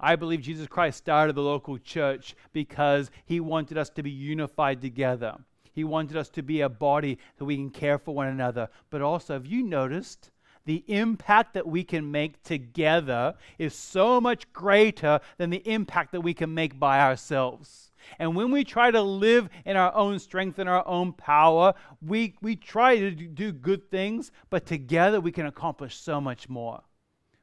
I 0.00 0.16
believe 0.16 0.42
Jesus 0.42 0.68
Christ 0.68 0.98
started 0.98 1.34
the 1.34 1.42
local 1.42 1.78
church 1.78 2.36
because 2.52 3.10
he 3.24 3.40
wanted 3.40 3.78
us 3.78 3.90
to 3.90 4.02
be 4.02 4.10
unified 4.10 4.80
together. 4.80 5.36
He 5.72 5.84
wanted 5.84 6.16
us 6.16 6.28
to 6.30 6.42
be 6.42 6.60
a 6.60 6.68
body 6.68 7.18
so 7.38 7.44
we 7.44 7.56
can 7.56 7.70
care 7.70 7.98
for 7.98 8.14
one 8.14 8.28
another. 8.28 8.68
But 8.90 9.02
also, 9.02 9.34
have 9.34 9.46
you 9.46 9.62
noticed 9.62 10.30
the 10.68 10.84
impact 10.86 11.54
that 11.54 11.66
we 11.66 11.82
can 11.82 12.10
make 12.10 12.42
together 12.42 13.34
is 13.58 13.74
so 13.74 14.20
much 14.20 14.52
greater 14.52 15.18
than 15.38 15.48
the 15.48 15.66
impact 15.66 16.12
that 16.12 16.20
we 16.20 16.34
can 16.34 16.52
make 16.52 16.78
by 16.78 17.00
ourselves. 17.00 17.87
And 18.18 18.34
when 18.34 18.50
we 18.50 18.64
try 18.64 18.90
to 18.90 19.02
live 19.02 19.48
in 19.64 19.76
our 19.76 19.94
own 19.94 20.18
strength 20.18 20.58
and 20.58 20.68
our 20.68 20.86
own 20.86 21.12
power, 21.12 21.74
we, 22.00 22.36
we 22.42 22.56
try 22.56 22.98
to 22.98 23.10
do 23.10 23.52
good 23.52 23.90
things, 23.90 24.30
but 24.50 24.66
together 24.66 25.20
we 25.20 25.32
can 25.32 25.46
accomplish 25.46 25.96
so 25.96 26.20
much 26.20 26.48
more. 26.48 26.80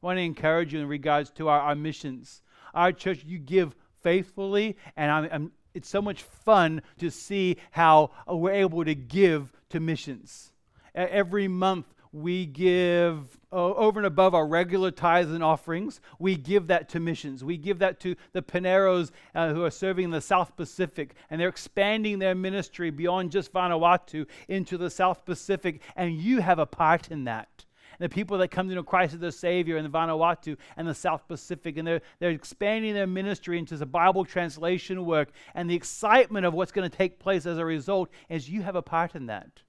I 0.04 0.06
want 0.06 0.18
to 0.18 0.24
encourage 0.24 0.74
you 0.74 0.80
in 0.80 0.88
regards 0.88 1.32
to 1.32 1.48
our, 1.50 1.60
our 1.60 1.76
missions. 1.76 2.42
Our 2.74 2.92
church, 2.92 3.24
you 3.26 3.40
give 3.40 3.76
faithfully, 4.02 4.78
and 4.96 5.12
I'm, 5.12 5.30
I'm, 5.32 5.52
it's 5.74 5.90
so 5.90 6.02
much 6.02 6.22
fun 6.22 6.82
to 7.00 7.10
see 7.10 7.58
how 7.72 8.12
we're 8.28 8.52
able 8.52 8.86
to 8.86 8.96
give 8.96 9.52
to 9.70 9.80
missions. 9.80 10.52
Every 10.94 11.48
month, 11.48 11.95
we 12.16 12.46
give 12.46 13.38
over 13.52 14.00
and 14.00 14.06
above 14.06 14.34
our 14.34 14.48
regular 14.48 14.90
tithes 14.90 15.32
and 15.32 15.44
offerings, 15.44 16.00
we 16.18 16.36
give 16.38 16.68
that 16.68 16.88
to 16.90 17.00
missions. 17.00 17.44
We 17.44 17.58
give 17.58 17.80
that 17.80 18.00
to 18.02 18.16
the 18.32 18.42
Paneros 18.42 19.12
uh, 19.34 19.54
who 19.54 19.64
are 19.66 19.72
serving 19.72 20.06
in 20.06 20.12
the 20.12 20.22
South 20.22 20.56
Pacific, 20.56 21.16
and 21.30 21.40
they're 21.40 21.50
expanding 21.50 22.20
their 22.20 22.34
ministry 22.34 22.90
beyond 22.90 23.32
just 23.32 23.52
Vanuatu 23.52 24.26
into 24.48 24.78
the 24.78 24.90
South 24.90 25.26
Pacific, 25.26 25.82
and 25.98 26.14
you 26.14 26.40
have 26.40 26.58
a 26.58 26.66
part 26.66 27.12
in 27.12 27.26
that. 27.26 27.66
And 28.00 28.10
the 28.10 28.14
people 28.14 28.38
that 28.38 28.50
come 28.50 28.70
to 28.70 28.76
know 28.76 28.84
Christ 28.84 29.16
as 29.16 29.20
their 29.20 29.32
Savior 29.32 29.76
in 29.76 29.84
the 29.84 29.90
Vanuatu 29.90 30.56
and 30.78 30.88
the 30.88 30.96
South 30.96 31.28
Pacific, 31.28 31.78
and 31.78 31.86
they're, 31.86 32.02
they're 32.20 32.32
expanding 32.32 32.94
their 32.94 33.08
ministry 33.08 33.60
into 33.60 33.76
the 33.76 33.86
Bible 33.86 34.24
translation 34.24 35.06
work, 35.06 35.32
and 35.54 35.70
the 35.70 35.76
excitement 35.76 36.46
of 36.46 36.54
what's 36.54 36.72
going 36.72 36.90
to 36.90 36.98
take 36.98 37.20
place 37.20 37.46
as 37.46 37.58
a 37.58 37.66
result 37.66 38.10
is 38.30 38.50
you 38.50 38.62
have 38.62 38.76
a 38.76 38.82
part 38.82 39.16
in 39.16 39.26
that. 39.26 39.64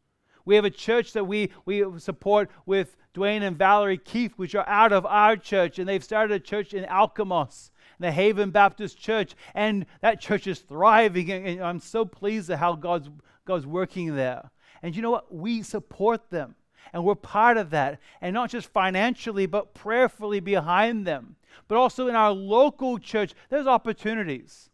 We 0.47 0.55
have 0.55 0.65
a 0.65 0.71
church 0.71 1.13
that 1.13 1.25
we, 1.25 1.51
we 1.67 1.85
support 1.99 2.51
with 2.65 2.97
Dwayne 3.15 3.43
and 3.43 3.59
Valerie 3.59 3.99
Keith, 3.99 4.33
which 4.37 4.55
are 4.55 4.67
out 4.69 4.93
of 4.93 5.05
our 5.05 5.37
church, 5.37 5.79
and 5.79 5.89
they've 5.89 6.05
started 6.05 6.35
a 6.35 6.41
church 6.41 6.73
in 6.73 6.85
Alkimos, 6.85 7.71
the 7.99 8.13
Haven 8.13 8.51
Baptist 8.51 8.97
Church, 8.97 9.35
and 9.55 9.87
that 10.03 10.21
church 10.21 10.47
is 10.47 10.61
thriving, 10.61 11.31
and 11.31 11.61
I'm 11.61 11.81
so 11.81 12.05
pleased 12.05 12.49
at 12.51 12.61
how 12.61 12.77
God's, 12.77 13.11
God's 13.45 13.67
working 13.67 14.15
there. 14.15 14.51
And 14.83 14.95
you 14.95 15.03
know 15.03 15.11
what? 15.11 15.35
We 15.35 15.63
support 15.63 16.31
them, 16.31 16.55
and 16.93 17.05
we're 17.05 17.17
part 17.17 17.57
of 17.57 17.71
that, 17.71 17.99
and 18.21 18.33
not 18.33 18.51
just 18.51 18.69
financially, 18.69 19.47
but 19.47 19.75
prayerfully 19.75 20.41
behind 20.41 21.07
them. 21.07 21.37
But 21.67 21.79
also 21.79 22.07
in 22.07 22.15
our 22.15 22.31
local 22.31 22.99
church, 22.99 23.35
there's 23.49 23.67
opportunities. 23.67 24.71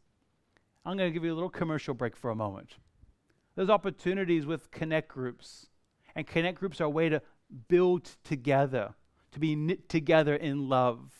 I'm 0.84 0.98
going 0.98 1.10
to 1.10 1.14
give 1.14 1.24
you 1.24 1.32
a 1.32 1.34
little 1.34 1.48
commercial 1.48 1.94
break 1.94 2.14
for 2.14 2.30
a 2.30 2.36
moment. 2.36 2.74
There's 3.54 3.70
opportunities 3.70 4.46
with 4.46 4.70
connect 4.70 5.08
groups. 5.08 5.66
And 6.14 6.26
connect 6.26 6.58
groups 6.58 6.80
are 6.80 6.84
a 6.84 6.90
way 6.90 7.08
to 7.08 7.22
build 7.68 8.16
together, 8.24 8.94
to 9.32 9.40
be 9.40 9.56
knit 9.56 9.88
together 9.88 10.34
in 10.34 10.68
love. 10.68 11.10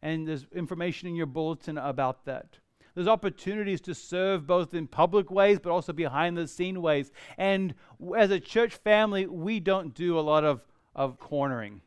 And 0.00 0.26
there's 0.26 0.46
information 0.54 1.08
in 1.08 1.14
your 1.14 1.26
bulletin 1.26 1.78
about 1.78 2.24
that. 2.24 2.58
There's 2.94 3.08
opportunities 3.08 3.80
to 3.82 3.94
serve 3.94 4.46
both 4.46 4.74
in 4.74 4.86
public 4.86 5.30
ways 5.30 5.58
but 5.62 5.70
also 5.70 5.92
behind 5.92 6.36
the 6.36 6.46
scene 6.46 6.82
ways. 6.82 7.10
And 7.38 7.74
as 8.16 8.30
a 8.30 8.40
church 8.40 8.74
family, 8.74 9.26
we 9.26 9.60
don't 9.60 9.94
do 9.94 10.18
a 10.18 10.20
lot 10.20 10.44
of, 10.44 10.60
of 10.94 11.18
cornering. 11.18 11.80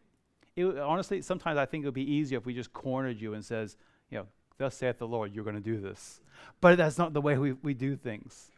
It, 0.56 0.78
honestly, 0.78 1.21
sometimes 1.21 1.58
I 1.58 1.65
think 1.65 1.84
it 1.84 1.88
would 1.88 1.93
be 1.93 2.10
easier 2.10 2.38
if 2.38 2.45
we 2.45 2.54
just 2.54 2.73
cornered 2.73 3.19
you 3.21 3.34
and 3.34 3.45
says, 3.45 3.78
you 4.10 4.17
know, 4.17 4.25
thus 4.58 4.75
saith 4.75 4.97
the 4.97 5.08
Lord, 5.08 5.36
you're 5.36 5.43
going 5.43 5.58
to 5.58 5.62
do 5.62 5.80
this. 5.80 6.21
But 6.62 6.78
that's 6.78 6.97
not 6.97 7.13
the 7.13 7.21
way 7.21 7.38
we, 7.38 7.51
we 7.51 7.73
do 7.73 7.95
things. 7.95 8.51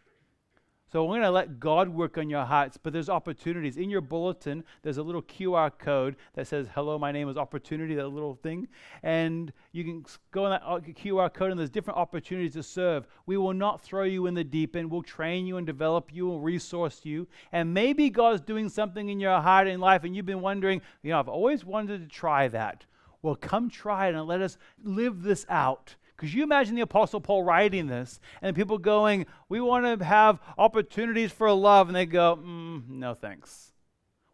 So 0.90 1.04
we're 1.04 1.16
going 1.16 1.24
to 1.24 1.32
let 1.32 1.60
God 1.60 1.90
work 1.90 2.18
on 2.18 2.30
your 2.30 2.46
hearts, 2.46 2.78
but 2.82 2.94
there's 2.94 3.10
opportunities. 3.10 3.76
In 3.76 3.90
your 3.90 4.00
bulletin, 4.00 4.64
there's 4.84 4.98
a 4.98 5.04
little 5.04 5.22
QR 5.22 5.70
code 5.78 6.16
that 6.34 6.48
says, 6.48 6.68
Hello, 6.74 6.98
my 6.98 7.12
name 7.12 7.28
is 7.28 7.36
Opportunity, 7.36 7.94
that 7.96 8.08
little 8.08 8.36
thing. 8.36 8.70
And 9.04 9.52
you 9.74 9.84
can 9.84 10.06
go 10.32 10.46
on 10.46 10.52
that 10.52 10.64
uh, 10.66 10.80
QR 10.80 11.34
code, 11.34 11.52
and 11.52 11.60
there's 11.60 11.70
different 11.70 12.00
opportunities 12.00 12.54
to 12.54 12.64
serve. 12.64 13.06
We 13.26 13.36
will 13.36 13.54
not 13.54 13.82
throw 13.82 14.04
you 14.04 14.28
in 14.28 14.34
the 14.34 14.46
deep 14.46 14.78
end. 14.78 14.90
We'll 14.90 15.04
train 15.04 15.46
you 15.46 15.58
and 15.58 15.68
develop 15.68 16.14
you 16.14 16.34
and 16.34 16.42
resource 16.42 17.02
you. 17.04 17.28
And 17.52 17.74
maybe 17.74 18.10
God's 18.10 18.40
doing 18.40 18.70
something 18.70 19.10
in 19.10 19.20
your 19.20 19.42
heart 19.42 19.68
and 19.68 19.82
life, 19.82 20.06
and 20.06 20.16
you've 20.16 20.26
been 20.26 20.40
wondering, 20.40 20.82
you 21.04 21.12
know, 21.12 21.20
I've 21.20 21.28
always 21.28 21.66
wanted 21.66 22.02
to 22.02 22.08
try 22.08 22.48
that. 22.48 22.86
Well, 23.22 23.36
come 23.36 23.70
try 23.70 24.08
it 24.08 24.16
and 24.16 24.26
let 24.26 24.42
us 24.42 24.58
live 24.82 25.22
this 25.22 25.46
out 25.50 25.96
because 26.18 26.34
you 26.34 26.42
imagine 26.42 26.76
the 26.76 26.82
Apostle 26.82 27.22
Paul 27.22 27.44
writing 27.44 27.86
this 27.88 28.20
and 28.42 28.56
people 28.56 28.80
going, 28.80 29.28
We 29.50 29.62
want 29.62 30.00
to 30.00 30.04
have 30.04 30.40
opportunities 30.58 31.32
for 31.32 31.52
love. 31.52 31.88
And 31.88 31.96
they 31.96 32.08
go, 32.08 32.38
mm, 32.38 32.90
No 32.90 33.14
thanks. 33.14 33.74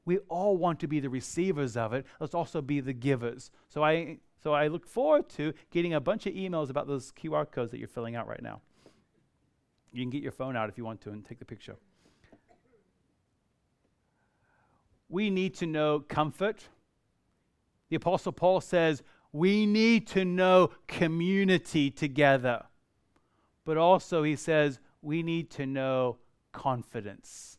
We 0.05 0.19
all 0.29 0.57
want 0.57 0.79
to 0.81 0.87
be 0.87 0.99
the 0.99 1.09
receivers 1.09 1.75
of 1.75 1.93
it. 1.93 2.05
Let's 2.19 2.33
also 2.33 2.61
be 2.61 2.79
the 2.79 2.93
givers. 2.93 3.51
So 3.69 3.83
I, 3.83 4.19
so 4.41 4.53
I 4.53 4.67
look 4.67 4.85
forward 4.85 5.29
to 5.31 5.53
getting 5.71 5.93
a 5.93 5.99
bunch 5.99 6.25
of 6.25 6.33
emails 6.33 6.69
about 6.69 6.87
those 6.87 7.11
QR 7.11 7.49
codes 7.49 7.71
that 7.71 7.79
you're 7.79 7.87
filling 7.87 8.15
out 8.15 8.27
right 8.27 8.41
now. 8.41 8.61
You 9.91 10.01
can 10.01 10.09
get 10.09 10.23
your 10.23 10.31
phone 10.31 10.55
out 10.55 10.69
if 10.69 10.77
you 10.77 10.85
want 10.85 11.01
to 11.01 11.11
and 11.11 11.23
take 11.23 11.39
the 11.39 11.45
picture. 11.45 11.75
We 15.09 15.29
need 15.29 15.53
to 15.55 15.65
know 15.65 15.99
comfort. 15.99 16.67
The 17.89 17.97
Apostle 17.97 18.31
Paul 18.31 18.59
says, 18.59 19.03
we 19.33 19.65
need 19.65 20.07
to 20.07 20.23
know 20.23 20.69
community 20.87 21.89
together. 21.89 22.63
But 23.65 23.77
also, 23.77 24.23
he 24.23 24.35
says, 24.35 24.79
we 25.01 25.23
need 25.23 25.49
to 25.51 25.65
know 25.65 26.17
confidence. 26.51 27.57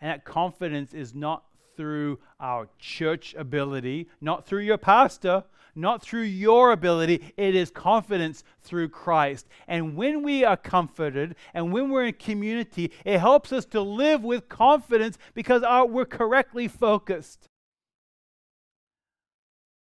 And 0.00 0.10
that 0.10 0.24
confidence 0.24 0.92
is 0.92 1.14
not 1.14 1.44
through 1.76 2.18
our 2.38 2.68
church 2.78 3.34
ability, 3.36 4.08
not 4.20 4.46
through 4.46 4.62
your 4.62 4.78
pastor, 4.78 5.44
not 5.74 6.02
through 6.02 6.22
your 6.22 6.72
ability. 6.72 7.32
It 7.36 7.54
is 7.54 7.70
confidence 7.70 8.44
through 8.62 8.90
Christ. 8.90 9.46
And 9.66 9.96
when 9.96 10.22
we 10.22 10.44
are 10.44 10.56
comforted 10.56 11.36
and 11.54 11.72
when 11.72 11.90
we're 11.90 12.06
in 12.06 12.14
community, 12.14 12.92
it 13.04 13.18
helps 13.18 13.52
us 13.52 13.64
to 13.66 13.80
live 13.80 14.22
with 14.24 14.48
confidence 14.48 15.18
because 15.34 15.62
our, 15.62 15.86
we're 15.86 16.06
correctly 16.06 16.68
focused. 16.68 17.48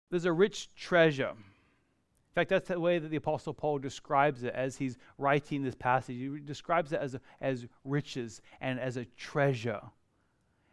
There's 0.10 0.26
a 0.26 0.32
rich 0.32 0.74
treasure. 0.76 1.30
In 1.30 2.34
fact, 2.34 2.50
that's 2.50 2.68
the 2.68 2.80
way 2.80 3.00
that 3.00 3.10
the 3.10 3.18
Apostle 3.18 3.54
Paul 3.54 3.80
describes 3.80 4.44
it 4.44 4.54
as 4.54 4.76
he's 4.76 4.98
writing 5.18 5.63
this 5.63 5.76
passage. 5.76 6.18
He 6.18 6.39
describes 6.44 6.91
it 6.91 7.00
as, 7.00 7.15
a, 7.15 7.22
as 7.39 7.65
riches 7.84 8.41
and 8.60 8.80
as 8.80 8.98
a 8.98 9.06
treasure. 9.06 9.82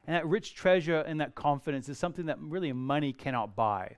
And 0.06 0.16
that 0.16 0.26
rich 0.26 0.54
treasure 0.54 1.00
and 1.00 1.20
that 1.20 1.34
confidence 1.34 1.88
is 1.88 1.98
something 1.98 2.26
that 2.26 2.38
really 2.40 2.72
money 2.72 3.12
cannot 3.12 3.54
buy. 3.54 3.96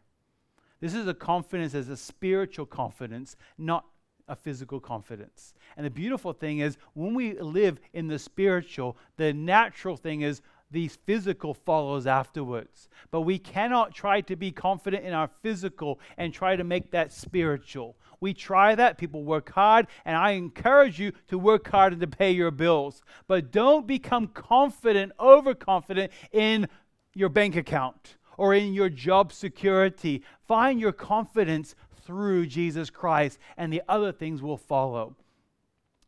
This 0.81 0.95
is 0.95 1.07
a 1.07 1.15
confidence 1.15 1.75
as 1.75 1.89
a 1.89 1.97
spiritual 1.97 2.67
confidence, 2.67 3.37
not 3.57 3.87
a 4.29 4.37
physical 4.37 4.81
confidence. 4.81 5.55
And 5.77 5.87
the 5.87 5.91
beautiful 5.91 6.35
thing 6.35 6.59
is, 6.59 6.77
when 6.93 7.15
we 7.15 7.41
live 7.41 7.81
in 7.95 8.07
the 8.09 8.19
spiritual, 8.19 8.99
the 9.17 9.33
natural 9.33 9.97
thing 9.97 10.21
is 10.21 10.43
the 10.75 10.89
physical 10.89 11.55
follows 11.55 12.05
afterwards. 12.05 12.89
But 13.13 13.21
we 13.21 13.39
cannot 13.39 13.95
try 13.95 14.21
to 14.23 14.35
be 14.35 14.51
confident 14.51 15.05
in 15.05 15.15
our 15.15 15.31
physical 15.41 16.01
and 16.19 16.35
try 16.35 16.57
to 16.57 16.65
make 16.65 16.91
that 16.91 17.13
spiritual. 17.13 17.97
We 18.21 18.35
try 18.35 18.75
that, 18.75 18.99
people 18.99 19.23
work 19.23 19.53
hard, 19.53 19.87
and 20.05 20.17
I 20.17 20.33
encourage 20.33 20.99
you 20.99 21.13
to 21.29 21.39
work 21.39 21.71
hard 21.71 21.93
and 21.93 22.01
to 22.01 22.09
pay 22.09 22.33
your 22.33 22.51
bills. 22.51 23.03
But 23.29 23.53
don't 23.53 23.87
become 23.87 24.27
confident, 24.27 25.13
overconfident 25.21 26.11
in 26.33 26.67
your 27.15 27.29
bank 27.29 27.55
account 27.55 28.17
or 28.37 28.53
in 28.53 28.75
your 28.75 28.89
job 28.89 29.33
security. 29.33 30.25
Find 30.49 30.81
your 30.81 30.93
confidence 30.93 31.77
through 32.05 32.47
Jesus 32.47 32.91
Christ, 32.91 33.39
and 33.57 33.73
the 33.73 33.83
other 33.89 34.11
things 34.11 34.43
will 34.43 34.59
follow. 34.59 35.15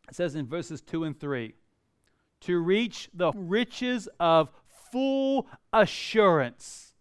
It 0.08 0.16
says 0.16 0.34
in 0.34 0.46
verses 0.46 0.80
2 0.80 1.04
and 1.04 1.18
3 1.18 1.54
to 2.42 2.58
reach 2.58 3.08
the 3.14 3.32
riches 3.34 4.08
of 4.20 4.50
full 4.90 5.46
assurance. 5.72 6.94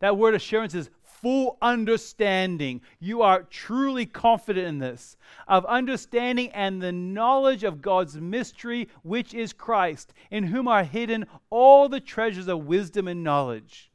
That 0.00 0.16
word 0.16 0.34
assurance 0.34 0.74
is 0.74 0.90
full 1.04 1.56
understanding. 1.62 2.80
You 2.98 3.22
are 3.22 3.44
truly 3.44 4.06
confident 4.06 4.66
in 4.66 4.78
this, 4.78 5.16
of 5.46 5.64
understanding 5.66 6.50
and 6.50 6.82
the 6.82 6.90
knowledge 6.90 7.62
of 7.62 7.80
God's 7.80 8.16
mystery, 8.16 8.88
which 9.02 9.32
is 9.32 9.52
Christ, 9.52 10.12
in 10.30 10.44
whom 10.44 10.66
are 10.66 10.82
hidden 10.82 11.26
all 11.48 11.88
the 11.88 12.00
treasures 12.00 12.48
of 12.48 12.66
wisdom 12.66 13.06
and 13.06 13.22
knowledge. 13.22 13.92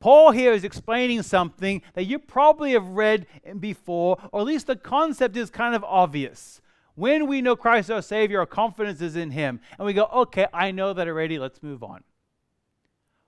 Paul 0.00 0.30
here 0.32 0.52
is 0.52 0.64
explaining 0.64 1.22
something 1.22 1.82
that 1.94 2.04
you 2.04 2.18
probably 2.18 2.72
have 2.72 2.88
read 2.88 3.26
before, 3.58 4.16
or 4.32 4.40
at 4.40 4.46
least 4.46 4.66
the 4.66 4.76
concept 4.76 5.36
is 5.36 5.50
kind 5.50 5.74
of 5.74 5.84
obvious. 5.84 6.60
When 6.98 7.28
we 7.28 7.42
know 7.42 7.54
Christ 7.54 7.92
our 7.92 8.02
Savior, 8.02 8.40
our 8.40 8.46
confidence 8.46 9.00
is 9.00 9.14
in 9.14 9.30
Him. 9.30 9.60
And 9.78 9.86
we 9.86 9.92
go, 9.92 10.06
okay, 10.12 10.46
I 10.52 10.72
know 10.72 10.92
that 10.92 11.06
already, 11.06 11.38
let's 11.38 11.62
move 11.62 11.84
on. 11.84 12.02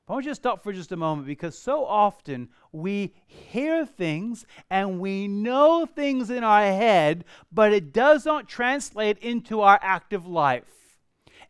I 0.08 0.12
want 0.12 0.24
you 0.24 0.32
to 0.32 0.34
stop 0.34 0.60
for 0.60 0.72
just 0.72 0.90
a 0.90 0.96
moment 0.96 1.28
because 1.28 1.56
so 1.56 1.84
often 1.84 2.48
we 2.72 3.14
hear 3.28 3.86
things 3.86 4.44
and 4.70 4.98
we 4.98 5.28
know 5.28 5.86
things 5.86 6.30
in 6.30 6.42
our 6.42 6.62
head, 6.62 7.24
but 7.52 7.72
it 7.72 7.92
does 7.92 8.26
not 8.26 8.48
translate 8.48 9.18
into 9.18 9.60
our 9.60 9.78
active 9.80 10.26
life. 10.26 10.64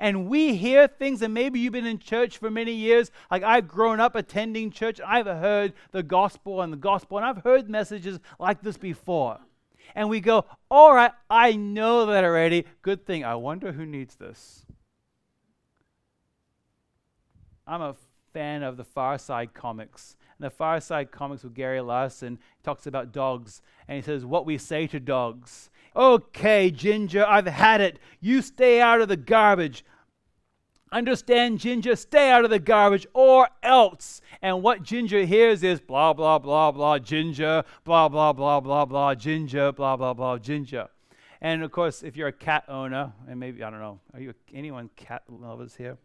and 0.00 0.26
we 0.26 0.56
hear 0.56 0.88
things, 0.88 1.20
and 1.20 1.32
maybe 1.32 1.60
you've 1.60 1.74
been 1.74 1.86
in 1.86 1.98
church 1.98 2.38
for 2.38 2.50
many 2.50 2.72
years. 2.72 3.10
Like 3.30 3.42
I've 3.42 3.68
grown 3.68 4.00
up 4.00 4.16
attending 4.16 4.70
church, 4.70 4.98
I've 5.06 5.26
heard 5.26 5.74
the 5.92 6.02
gospel 6.02 6.62
and 6.62 6.72
the 6.72 6.78
gospel, 6.78 7.18
and 7.18 7.26
I've 7.26 7.44
heard 7.44 7.68
messages 7.68 8.18
like 8.38 8.62
this 8.62 8.78
before. 8.78 9.38
And 9.94 10.08
we 10.08 10.20
go, 10.20 10.44
All 10.70 10.94
right, 10.94 11.12
I 11.28 11.52
know 11.52 12.06
that 12.06 12.24
already. 12.24 12.66
Good 12.82 13.06
thing. 13.06 13.24
I 13.24 13.34
wonder 13.34 13.72
who 13.72 13.86
needs 13.86 14.16
this. 14.16 14.64
I'm 17.66 17.82
a 17.82 17.94
fan 18.32 18.62
of 18.62 18.76
the 18.76 18.84
Far 18.84 19.18
Side 19.18 19.54
comics. 19.54 20.16
And 20.38 20.46
the 20.46 20.50
Far 20.50 20.80
Side 20.80 21.10
comics 21.10 21.44
with 21.44 21.54
Gary 21.54 21.80
Larson 21.80 22.38
talks 22.62 22.86
about 22.86 23.12
dogs, 23.12 23.62
and 23.86 23.96
he 23.96 24.02
says, 24.02 24.24
What 24.24 24.46
we 24.46 24.58
say 24.58 24.86
to 24.88 25.00
dogs. 25.00 25.70
Okay, 25.94 26.70
Ginger, 26.70 27.26
I've 27.26 27.46
had 27.46 27.80
it. 27.80 27.98
You 28.20 28.42
stay 28.42 28.80
out 28.80 29.00
of 29.00 29.08
the 29.08 29.16
garbage. 29.16 29.84
Understand, 30.92 31.60
Ginger? 31.60 31.94
Stay 31.94 32.30
out 32.30 32.44
of 32.44 32.50
the 32.50 32.58
garbage 32.58 33.06
or 33.14 33.48
else. 33.62 34.20
And 34.42 34.62
what 34.62 34.82
Ginger 34.82 35.24
hears 35.24 35.62
is 35.62 35.80
blah, 35.80 36.12
blah, 36.12 36.38
blah, 36.38 36.72
blah, 36.72 36.98
Ginger, 36.98 37.62
blah, 37.84 38.08
blah, 38.08 38.32
blah, 38.32 38.60
blah, 38.60 38.84
blah, 38.84 39.14
Ginger, 39.14 39.70
blah, 39.70 39.96
blah, 39.96 40.14
blah, 40.14 40.38
Ginger. 40.38 40.88
And 41.40 41.62
of 41.62 41.70
course, 41.70 42.02
if 42.02 42.16
you're 42.16 42.28
a 42.28 42.32
cat 42.32 42.64
owner, 42.68 43.12
and 43.28 43.38
maybe, 43.38 43.62
I 43.62 43.70
don't 43.70 43.80
know, 43.80 44.00
are 44.12 44.20
you 44.20 44.34
anyone 44.52 44.90
cat 44.96 45.22
lovers 45.28 45.76
here? 45.76 45.96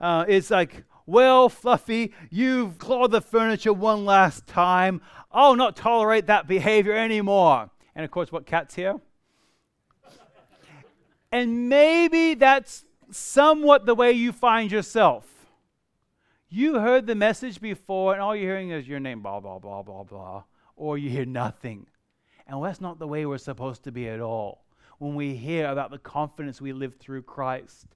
Uh, 0.00 0.24
it's 0.26 0.50
like, 0.50 0.84
well, 1.06 1.48
Fluffy, 1.48 2.12
you've 2.30 2.78
clawed 2.78 3.10
the 3.10 3.20
furniture 3.20 3.72
one 3.72 4.04
last 4.04 4.46
time. 4.46 5.00
I'll 5.30 5.56
not 5.56 5.76
tolerate 5.76 6.26
that 6.26 6.46
behavior 6.46 6.94
anymore. 6.94 7.70
And 7.94 8.04
of 8.04 8.10
course, 8.10 8.32
what 8.32 8.46
cat's 8.46 8.74
hear? 8.74 9.00
and 11.32 11.68
maybe 11.68 12.34
that's 12.34 12.84
somewhat 13.10 13.86
the 13.86 13.94
way 13.94 14.12
you 14.12 14.32
find 14.32 14.70
yourself. 14.70 15.26
You 16.48 16.78
heard 16.78 17.06
the 17.06 17.14
message 17.14 17.60
before, 17.60 18.14
and 18.14 18.22
all 18.22 18.34
you're 18.34 18.50
hearing 18.50 18.70
is 18.70 18.88
your 18.88 19.00
name, 19.00 19.22
blah, 19.22 19.40
blah, 19.40 19.58
blah, 19.58 19.82
blah, 19.82 20.02
blah, 20.04 20.44
or 20.76 20.96
you 20.96 21.10
hear 21.10 21.26
nothing. 21.26 21.86
And 22.46 22.64
that's 22.64 22.80
not 22.80 22.98
the 22.98 23.06
way 23.06 23.26
we're 23.26 23.38
supposed 23.38 23.84
to 23.84 23.92
be 23.92 24.08
at 24.08 24.20
all. 24.20 24.64
When 24.98 25.14
we 25.14 25.34
hear 25.34 25.68
about 25.68 25.90
the 25.90 25.98
confidence 25.98 26.60
we 26.60 26.72
live 26.72 26.96
through 26.96 27.22
Christ, 27.22 27.86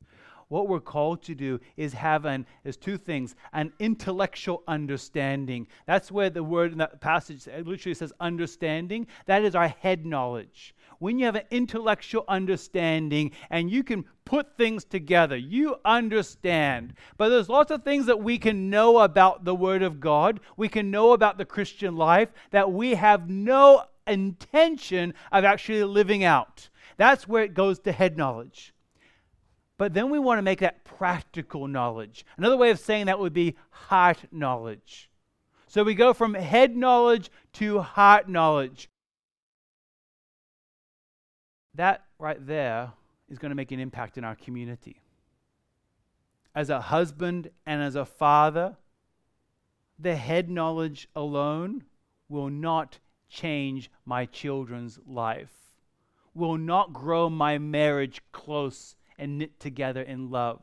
what 0.53 0.69
we're 0.69 0.81
called 0.81 1.23
to 1.23 1.35
do 1.35 1.59
is 1.79 1.95
have 1.95 2.27
an 2.27 2.45
is 2.63 2.77
two 2.77 2.99
things 2.99 3.35
an 3.55 3.73
intellectual 3.79 4.63
understanding. 4.69 5.67
That's 5.87 6.13
where 6.13 6.29
the 6.29 6.45
word 6.45 6.73
in 6.73 6.79
that 6.79 7.01
passage 7.01 7.47
literally 7.47 7.95
says 7.95 8.13
understanding. 8.21 9.07
That 9.25 9.45
is 9.45 9.55
our 9.55 9.69
head 9.69 10.05
knowledge. 10.05 10.75
When 10.99 11.19
you 11.19 11.25
have 11.25 11.37
an 11.37 11.47
intellectual 11.51 12.25
understanding 12.29 13.33
and 13.49 13.71
you 13.71 13.83
can 13.83 14.05
put 14.27 14.59
things 14.59 14.85
together 14.85 15.37
you 15.37 15.77
understand. 15.87 16.95
But 17.17 17.31
there's 17.31 17.49
lots 17.49 17.71
of 17.71 17.83
things 17.83 18.05
that 18.05 18.23
we 18.23 18.37
can 18.37 18.69
know 18.69 18.99
about 18.99 19.47
the 19.47 19.55
word 19.55 19.83
of 19.83 20.01
god. 20.01 20.39
We 20.59 20.69
can 20.69 20.91
know 20.91 21.13
about 21.13 21.39
the 21.39 21.47
christian 21.47 21.97
life 21.97 22.29
that 22.51 22.71
we 22.71 22.95
have 22.95 23.31
no 23.31 23.85
intention 24.07 25.15
of 25.33 25.45
actually 25.45 25.83
living 25.85 26.25
out. 26.25 26.69
That's 26.99 27.27
where 27.27 27.43
it 27.43 27.55
goes 27.55 27.79
to 27.81 27.93
head 27.93 28.19
knowledge 28.19 28.72
but 29.79 29.95
then 29.95 30.11
we 30.11 30.19
want 30.19 30.39
to 30.39 30.43
make 30.43 30.61
that 30.61 30.85
practical 30.85 31.67
knowledge. 31.67 32.25
Another 32.37 32.57
way 32.57 32.71
of 32.71 32.79
saying 32.79 33.07
that 33.07 33.19
would 33.19 33.33
be 33.33 33.57
heart 33.71 34.19
knowledge. 34.31 35.11
So 35.67 35.83
we 35.83 35.95
go 35.95 36.13
from 36.13 36.35
head 36.35 36.77
knowledge 36.77 37.31
to 37.55 37.81
heart 37.81 38.29
knowledge. 38.29 38.89
That 41.75 42.05
right 42.19 42.45
there 42.47 42.93
is 43.29 43.39
going 43.39 43.51
to 43.51 43.57
make 43.57 43.73
an 43.73 43.81
impact 43.81 44.19
in 44.19 44.25
our 44.25 44.37
community. 44.37 45.01
As 46.55 46.69
a 46.69 46.81
husband 46.81 47.51
and 47.65 47.83
as 47.83 47.97
a 47.97 48.05
father, 48.05 48.77
the 49.99 50.17
head 50.17 50.51
knowledge 50.51 51.09
alone 51.17 51.85
will 52.29 52.51
not 52.51 52.99
change 53.31 53.91
my 54.05 54.27
children's 54.27 54.99
life, 55.07 55.73
will 56.35 56.59
not 56.59 56.93
grow 56.93 57.31
my 57.31 57.57
marriage 57.57 58.21
close 58.33 58.97
and 59.19 59.39
knit 59.39 59.59
together 59.61 60.03
in 60.03 60.31
love. 60.31 60.63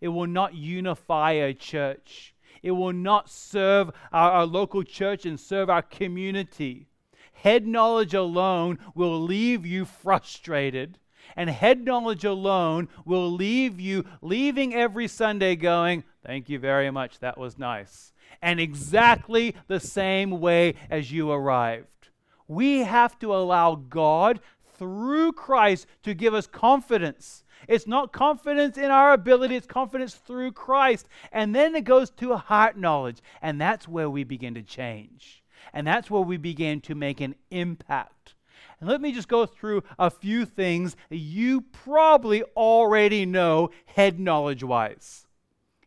It 0.00 0.08
will 0.08 0.26
not 0.26 0.54
unify 0.54 1.32
a 1.32 1.54
church. 1.54 2.34
It 2.62 2.72
will 2.72 2.92
not 2.92 3.30
serve 3.30 3.90
our, 4.12 4.32
our, 4.32 4.46
local 4.46 4.82
church 4.82 5.24
and 5.26 5.38
serve 5.38 5.70
our 5.70 5.82
community. 5.82 6.88
Head 7.32 7.66
knowledge 7.66 8.14
alone 8.14 8.78
will 8.94 9.20
leave 9.20 9.64
you 9.64 9.84
frustrated. 9.84 10.98
And 11.36 11.50
head 11.50 11.84
knowledge 11.84 12.24
alone 12.24 12.88
will 13.04 13.30
leave 13.30 13.80
you 13.80 14.04
leaving 14.22 14.74
every 14.74 15.08
Sunday 15.08 15.56
going, 15.56 16.04
Thank 16.24 16.48
you 16.48 16.58
very 16.58 16.90
much, 16.90 17.20
that 17.20 17.38
was 17.38 17.58
nice. 17.58 18.12
And 18.42 18.58
exactly 18.58 19.54
the 19.68 19.80
same 19.80 20.40
way 20.40 20.74
as 20.90 21.12
you 21.12 21.30
arrived. 21.30 22.08
We 22.48 22.80
have 22.80 23.18
to 23.20 23.34
allow 23.34 23.74
God 23.74 24.40
through 24.78 25.32
Christ 25.32 25.86
to 26.02 26.14
give 26.14 26.34
us 26.34 26.46
confidence 26.46 27.44
it's 27.68 27.86
not 27.86 28.12
confidence 28.12 28.76
in 28.76 28.90
our 28.90 29.12
ability, 29.12 29.56
it's 29.56 29.66
confidence 29.66 30.14
through 30.14 30.52
Christ. 30.52 31.06
And 31.32 31.54
then 31.54 31.74
it 31.74 31.84
goes 31.84 32.10
to 32.10 32.32
a 32.32 32.36
heart 32.36 32.76
knowledge. 32.76 33.18
And 33.42 33.60
that's 33.60 33.88
where 33.88 34.10
we 34.10 34.24
begin 34.24 34.54
to 34.54 34.62
change. 34.62 35.42
And 35.72 35.86
that's 35.86 36.10
where 36.10 36.22
we 36.22 36.36
begin 36.36 36.80
to 36.82 36.94
make 36.94 37.20
an 37.20 37.34
impact. 37.50 38.34
And 38.80 38.88
let 38.88 39.00
me 39.00 39.12
just 39.12 39.28
go 39.28 39.46
through 39.46 39.82
a 39.98 40.10
few 40.10 40.44
things 40.44 40.96
you 41.10 41.62
probably 41.62 42.42
already 42.56 43.24
know 43.24 43.70
head 43.86 44.20
knowledge 44.20 44.62
wise. 44.62 45.26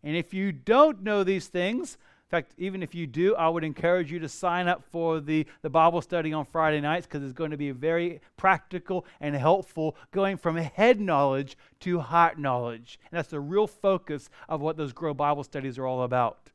And 0.03 0.15
if 0.15 0.33
you 0.33 0.51
don't 0.51 1.03
know 1.03 1.23
these 1.23 1.47
things, 1.47 1.97
in 2.29 2.37
fact, 2.37 2.53
even 2.59 2.83
if 2.83 2.93
you 2.93 3.07
do, 3.07 3.35
I 3.35 3.49
would 3.49 3.63
encourage 3.63 4.11
you 4.11 4.19
to 4.19 4.29
sign 4.29 4.67
up 4.67 4.83
for 4.91 5.19
the, 5.19 5.47
the 5.63 5.69
Bible 5.69 5.99
study 5.99 6.31
on 6.31 6.45
Friday 6.45 6.79
nights 6.79 7.07
because 7.07 7.23
it's 7.23 7.33
going 7.33 7.49
to 7.49 7.57
be 7.57 7.71
very 7.71 8.21
practical 8.37 9.03
and 9.19 9.33
helpful 9.33 9.95
going 10.11 10.37
from 10.37 10.55
head 10.55 11.01
knowledge 11.01 11.57
to 11.79 11.97
heart 11.97 12.37
knowledge. 12.37 12.99
And 13.09 13.17
that's 13.17 13.29
the 13.29 13.39
real 13.39 13.65
focus 13.65 14.29
of 14.47 14.61
what 14.61 14.77
those 14.77 14.93
Grow 14.93 15.15
Bible 15.15 15.43
studies 15.43 15.79
are 15.79 15.87
all 15.87 16.03
about. 16.03 16.51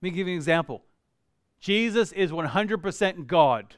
Let 0.00 0.10
me 0.12 0.16
give 0.16 0.26
you 0.26 0.32
an 0.32 0.38
example 0.38 0.80
Jesus 1.60 2.10
is 2.12 2.32
100% 2.32 3.26
God. 3.26 3.76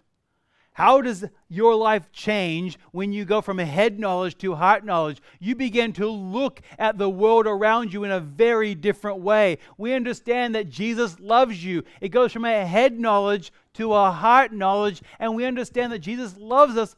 How 0.74 1.02
does 1.02 1.24
your 1.48 1.74
life 1.74 2.10
change 2.12 2.78
when 2.92 3.12
you 3.12 3.26
go 3.26 3.42
from 3.42 3.58
head 3.58 3.98
knowledge 3.98 4.38
to 4.38 4.54
heart 4.54 4.84
knowledge? 4.84 5.20
You 5.38 5.54
begin 5.54 5.92
to 5.94 6.08
look 6.08 6.62
at 6.78 6.96
the 6.96 7.10
world 7.10 7.46
around 7.46 7.92
you 7.92 8.04
in 8.04 8.10
a 8.10 8.20
very 8.20 8.74
different 8.74 9.20
way. 9.20 9.58
We 9.76 9.92
understand 9.92 10.54
that 10.54 10.70
Jesus 10.70 11.20
loves 11.20 11.62
you. 11.62 11.82
It 12.00 12.08
goes 12.08 12.32
from 12.32 12.46
a 12.46 12.64
head 12.64 12.98
knowledge 12.98 13.52
to 13.74 13.92
a 13.92 14.10
heart 14.10 14.52
knowledge, 14.52 15.02
and 15.18 15.34
we 15.34 15.44
understand 15.44 15.92
that 15.92 15.98
Jesus 15.98 16.36
loves 16.38 16.76
us. 16.76 16.96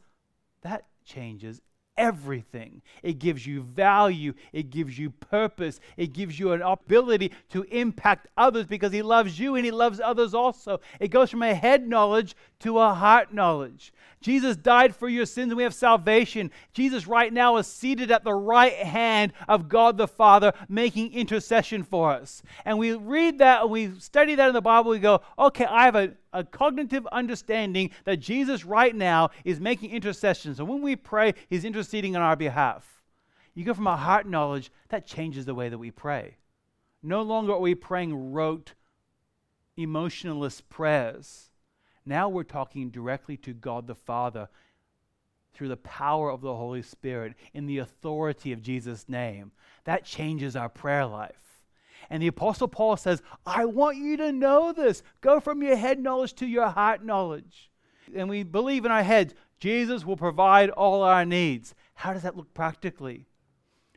That 0.61 0.85
changes 1.03 1.61
everything. 1.97 2.81
It 3.03 3.19
gives 3.19 3.45
you 3.45 3.61
value, 3.61 4.33
it 4.51 4.69
gives 4.69 4.97
you 4.97 5.09
purpose, 5.09 5.79
it 5.97 6.13
gives 6.13 6.39
you 6.39 6.51
an 6.51 6.61
ability 6.61 7.31
to 7.49 7.63
impact 7.63 8.27
others 8.37 8.65
because 8.65 8.91
He 8.91 9.01
loves 9.01 9.39
you 9.39 9.55
and 9.55 9.65
He 9.65 9.71
loves 9.71 9.99
others 9.99 10.33
also. 10.33 10.79
It 10.99 11.09
goes 11.09 11.29
from 11.29 11.43
a 11.43 11.53
head 11.53 11.87
knowledge 11.87 12.35
to 12.59 12.79
a 12.79 12.93
heart 12.93 13.33
knowledge. 13.33 13.93
Jesus 14.25 14.57
died 14.57 14.95
for 14.95 15.07
your 15.07 15.27
sins 15.27 15.51
and 15.51 15.57
we 15.57 15.61
have 15.61 15.73
salvation. 15.75 16.49
Jesus, 16.73 17.05
right 17.05 17.31
now, 17.31 17.57
is 17.57 17.67
seated 17.67 18.09
at 18.09 18.23
the 18.23 18.33
right 18.33 18.73
hand 18.73 19.33
of 19.47 19.69
God 19.69 19.99
the 19.99 20.07
Father, 20.07 20.51
making 20.67 21.13
intercession 21.13 21.83
for 21.83 22.11
us. 22.11 22.41
And 22.65 22.79
we 22.79 22.93
read 22.93 23.37
that 23.37 23.61
and 23.61 23.69
we 23.69 23.91
study 23.99 24.33
that 24.33 24.47
in 24.47 24.55
the 24.55 24.63
Bible. 24.63 24.89
We 24.89 24.97
go, 24.97 25.21
okay, 25.37 25.65
I 25.65 25.85
have 25.85 25.95
a, 25.95 26.13
a 26.33 26.43
cognitive 26.43 27.05
understanding 27.11 27.91
that 28.05 28.17
Jesus, 28.17 28.65
right 28.65 28.95
now, 28.95 29.29
is 29.43 29.59
making 29.59 29.91
intercession. 29.91 30.55
So 30.55 30.65
when 30.65 30.81
we 30.81 30.95
pray, 30.95 31.35
He's 31.47 31.63
interceding 31.63 32.15
on 32.15 32.23
our 32.23 32.35
behalf. 32.35 33.03
You 33.53 33.63
go 33.63 33.75
from 33.75 33.85
a 33.85 33.95
heart 33.95 34.27
knowledge, 34.27 34.71
that 34.89 35.05
changes 35.05 35.45
the 35.45 35.53
way 35.53 35.69
that 35.69 35.77
we 35.77 35.91
pray. 35.91 36.37
No 37.03 37.21
longer 37.21 37.53
are 37.53 37.59
we 37.59 37.75
praying 37.75 38.33
rote, 38.33 38.73
emotionless 39.77 40.61
prayers 40.61 41.51
now 42.05 42.29
we're 42.29 42.43
talking 42.43 42.89
directly 42.89 43.37
to 43.37 43.53
God 43.53 43.87
the 43.87 43.95
Father 43.95 44.49
through 45.53 45.69
the 45.69 45.77
power 45.77 46.29
of 46.29 46.41
the 46.41 46.55
Holy 46.55 46.81
Spirit 46.81 47.33
in 47.53 47.65
the 47.65 47.77
authority 47.79 48.51
of 48.51 48.61
Jesus' 48.61 49.07
name. 49.07 49.51
That 49.85 50.03
changes 50.03 50.55
our 50.55 50.69
prayer 50.69 51.05
life. 51.05 51.63
And 52.09 52.21
the 52.21 52.27
Apostle 52.27 52.67
Paul 52.67 52.97
says, 52.97 53.23
I 53.45 53.65
want 53.65 53.97
you 53.97 54.17
to 54.17 54.31
know 54.31 54.71
this. 54.73 55.01
Go 55.21 55.39
from 55.39 55.63
your 55.63 55.75
head 55.75 55.99
knowledge 55.99 56.33
to 56.35 56.45
your 56.45 56.67
heart 56.67 57.03
knowledge. 57.03 57.71
And 58.15 58.29
we 58.29 58.43
believe 58.43 58.85
in 58.85 58.91
our 58.91 59.03
heads, 59.03 59.33
Jesus 59.59 60.05
will 60.05 60.17
provide 60.17 60.69
all 60.69 61.01
our 61.01 61.25
needs. 61.25 61.73
How 61.95 62.13
does 62.13 62.23
that 62.23 62.37
look 62.37 62.53
practically? 62.53 63.25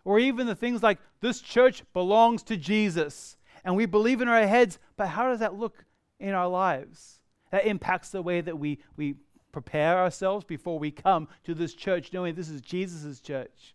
Or 0.05 0.19
even 0.19 0.47
the 0.47 0.55
things 0.55 0.83
like, 0.83 0.99
this 1.21 1.41
church 1.41 1.83
belongs 1.93 2.43
to 2.45 2.57
Jesus. 2.57 3.37
And 3.65 3.77
we 3.77 3.85
believe 3.85 4.23
in 4.23 4.29
our 4.29 4.47
heads, 4.47 4.79
but 4.97 5.09
how 5.09 5.29
does 5.29 5.41
that 5.41 5.55
look 5.55 5.85
in 6.19 6.33
our 6.33 6.49
lives? 6.49 7.18
That 7.51 7.67
impacts 7.67 8.11
the 8.11 8.23
way 8.23 8.41
that 8.41 8.59
we, 8.59 8.79
we 8.97 9.17
prepare 9.53 9.99
ourselves 9.99 10.45
before 10.45 10.79
we 10.79 10.91
come 10.91 11.29
to 11.45 11.55
this 11.55 11.75
church, 11.75 12.13
knowing 12.13 12.35
this 12.35 12.49
is 12.49 12.61
Jesus' 12.61 13.21
church. 13.21 13.75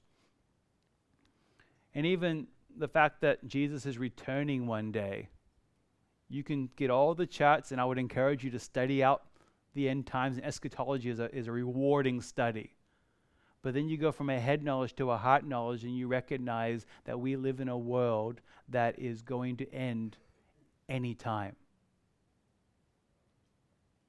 And 1.95 2.05
even 2.05 2.47
the 2.77 2.87
fact 2.87 3.21
that 3.21 3.45
Jesus 3.47 3.85
is 3.85 3.97
returning 3.97 4.67
one 4.67 4.91
day. 4.91 5.29
You 6.29 6.43
can 6.43 6.69
get 6.75 6.89
all 6.89 7.13
the 7.13 7.27
charts, 7.27 7.71
and 7.71 7.79
I 7.79 7.85
would 7.85 7.99
encourage 7.99 8.43
you 8.43 8.49
to 8.51 8.59
study 8.59 9.03
out 9.03 9.23
the 9.75 9.89
end 9.89 10.07
times. 10.07 10.37
And 10.37 10.45
eschatology 10.45 11.09
is 11.09 11.19
a, 11.19 11.33
is 11.35 11.47
a 11.47 11.51
rewarding 11.51 12.21
study. 12.21 12.73
But 13.61 13.73
then 13.73 13.87
you 13.87 13.97
go 13.97 14.11
from 14.11 14.29
a 14.29 14.39
head 14.39 14.63
knowledge 14.63 14.95
to 14.95 15.11
a 15.11 15.17
heart 15.17 15.45
knowledge, 15.45 15.83
and 15.83 15.95
you 15.95 16.07
recognize 16.07 16.85
that 17.05 17.19
we 17.19 17.35
live 17.35 17.59
in 17.59 17.69
a 17.69 17.77
world 17.77 18.41
that 18.69 18.97
is 18.99 19.21
going 19.21 19.57
to 19.57 19.73
end 19.73 20.17
anytime. 20.89 21.55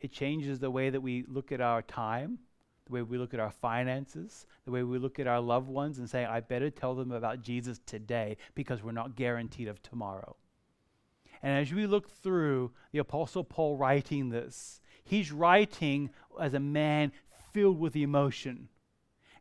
It 0.05 0.13
changes 0.13 0.59
the 0.59 0.71
way 0.71 0.91
that 0.91 1.01
we 1.01 1.25
look 1.29 1.51
at 1.51 1.63
our 1.63 1.81
time, 1.81 2.39
the 2.85 2.93
way 2.93 3.01
we 3.01 3.17
look 3.17 3.33
at 3.33 3.41
our 3.41 3.51
finances, 3.51 4.47
the 4.67 4.71
way 4.71 4.83
we 4.83 4.99
look 4.99 5.19
at 5.19 5.27
our 5.27 5.41
loved 5.41 5.67
ones 5.67 5.99
and 5.99 6.11
say, 6.11 6.27
I 6.27 6.41
better 6.41 6.69
tell 6.69 6.95
them 6.95 7.11
about 7.11 7.41
Jesus 7.41 7.81
today 7.87 8.37
because 8.55 8.83
we're 8.83 8.93
not 8.93 9.17
guaranteed 9.17 9.67
of 9.67 9.83
tomorrow. 9.83 10.37
And 11.43 11.59
as 11.59 11.73
we 11.73 11.87
look 11.87 12.11
through 12.11 12.73
the 12.93 12.99
Apostle 12.99 13.45
Paul 13.45 13.79
writing 13.79 14.29
this, 14.29 14.83
he's 15.05 15.33
writing 15.33 16.11
as 16.39 16.53
a 16.53 16.61
man 16.61 17.11
filled 17.55 17.81
with 17.81 17.97
emotion. 17.97 18.69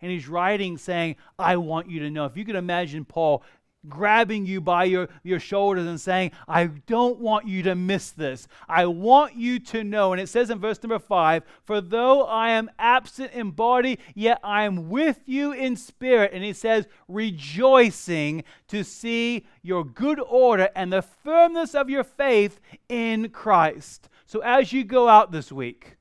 And 0.02 0.12
he's 0.12 0.30
writing 0.30 0.78
saying, 0.78 1.18
I 1.38 1.58
want 1.58 1.90
you 1.90 2.00
to 2.00 2.10
know. 2.10 2.24
If 2.24 2.38
you 2.38 2.46
could 2.46 2.56
imagine 2.56 3.04
Paul 3.04 3.44
grabbing 3.90 4.46
you 4.46 4.62
by 4.62 4.86
your, 4.86 5.10
your 5.24 5.40
shoulders 5.40 5.88
and 5.88 6.00
saying, 6.00 6.32
I 6.48 6.68
don't 6.68 7.20
want 7.20 7.48
you 7.48 7.64
to 7.64 7.76
miss 7.76 8.12
this. 8.12 8.48
I 8.68 8.86
want 8.86 9.36
you 9.36 9.60
to 9.60 9.84
know. 9.84 10.14
And 10.14 10.22
it 10.22 10.30
says 10.30 10.50
in 10.50 10.60
verse 10.60 10.82
number 10.82 11.00
five, 11.00 11.44
For 11.64 11.82
though 11.82 12.24
I 12.24 12.50
am 12.52 12.72
absent 12.80 13.32
in 13.34 13.52
body, 13.52 14.00
yet 14.16 14.40
I 14.44 14.64
am 14.64 14.90
with 14.90 15.20
you 15.26 15.52
in 15.52 15.76
spirit. 15.76 16.32
And 16.34 16.44
he 16.44 16.54
says, 16.54 16.88
rejoicing 17.08 18.44
to 18.70 18.84
see 18.84 19.46
your 19.62 19.84
good 19.84 20.20
order 20.20 20.70
and 20.76 20.92
the 20.92 21.02
firmness 21.02 21.76
of 21.76 21.90
your 21.90 22.04
faith 22.04 22.60
in 22.90 23.30
Christ. 23.30 24.10
So 24.26 24.40
as 24.40 24.74
you 24.74 24.84
go 24.84 25.08
out 25.08 25.32
this 25.32 25.52
week, 25.52 25.98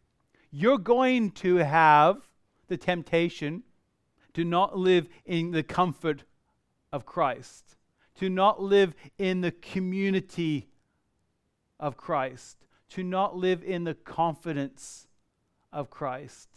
you're 0.50 0.78
going 0.78 1.30
to 1.32 1.56
have 1.56 2.28
the 2.68 2.76
temptation 2.76 3.62
to 4.34 4.44
not 4.44 4.78
live 4.78 5.08
in 5.26 5.50
the 5.50 5.62
comfort 5.62 6.24
of 6.92 7.06
Christ, 7.06 7.76
to 8.16 8.28
not 8.28 8.62
live 8.62 8.94
in 9.18 9.40
the 9.40 9.50
community 9.50 10.68
of 11.80 11.96
Christ, 11.96 12.66
to 12.90 13.02
not 13.02 13.36
live 13.36 13.64
in 13.64 13.84
the 13.84 13.94
confidence 13.94 15.08
of 15.72 15.90
Christ. 15.90 16.48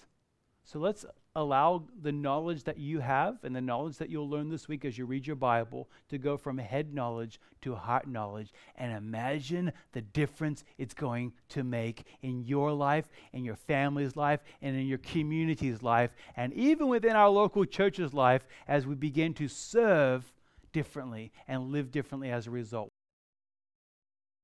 So 0.63 0.79
let's 0.79 1.05
allow 1.35 1.83
the 2.01 2.11
knowledge 2.11 2.63
that 2.63 2.77
you 2.77 2.99
have 2.99 3.43
and 3.43 3.55
the 3.55 3.61
knowledge 3.61 3.97
that 3.97 4.09
you'll 4.09 4.29
learn 4.29 4.49
this 4.49 4.67
week 4.67 4.85
as 4.85 4.97
you 4.97 5.05
read 5.05 5.27
your 5.27 5.35
Bible 5.35 5.89
to 6.09 6.17
go 6.17 6.37
from 6.37 6.57
head 6.57 6.93
knowledge 6.93 7.39
to 7.61 7.75
heart 7.75 8.07
knowledge 8.07 8.53
and 8.75 8.95
imagine 8.95 9.71
the 9.91 10.01
difference 10.01 10.63
it's 10.77 10.93
going 10.93 11.33
to 11.49 11.63
make 11.63 12.05
in 12.21 12.43
your 12.43 12.71
life, 12.71 13.09
in 13.33 13.43
your 13.43 13.55
family's 13.55 14.15
life, 14.15 14.39
and 14.61 14.77
in 14.77 14.87
your 14.87 14.97
community's 14.99 15.83
life, 15.83 16.11
and 16.37 16.53
even 16.53 16.87
within 16.87 17.15
our 17.15 17.29
local 17.29 17.65
church's 17.65 18.13
life 18.13 18.45
as 18.67 18.87
we 18.87 18.95
begin 18.95 19.33
to 19.33 19.47
serve 19.47 20.31
differently 20.71 21.31
and 21.47 21.71
live 21.71 21.91
differently 21.91 22.31
as 22.31 22.47
a 22.47 22.51
result. 22.51 22.91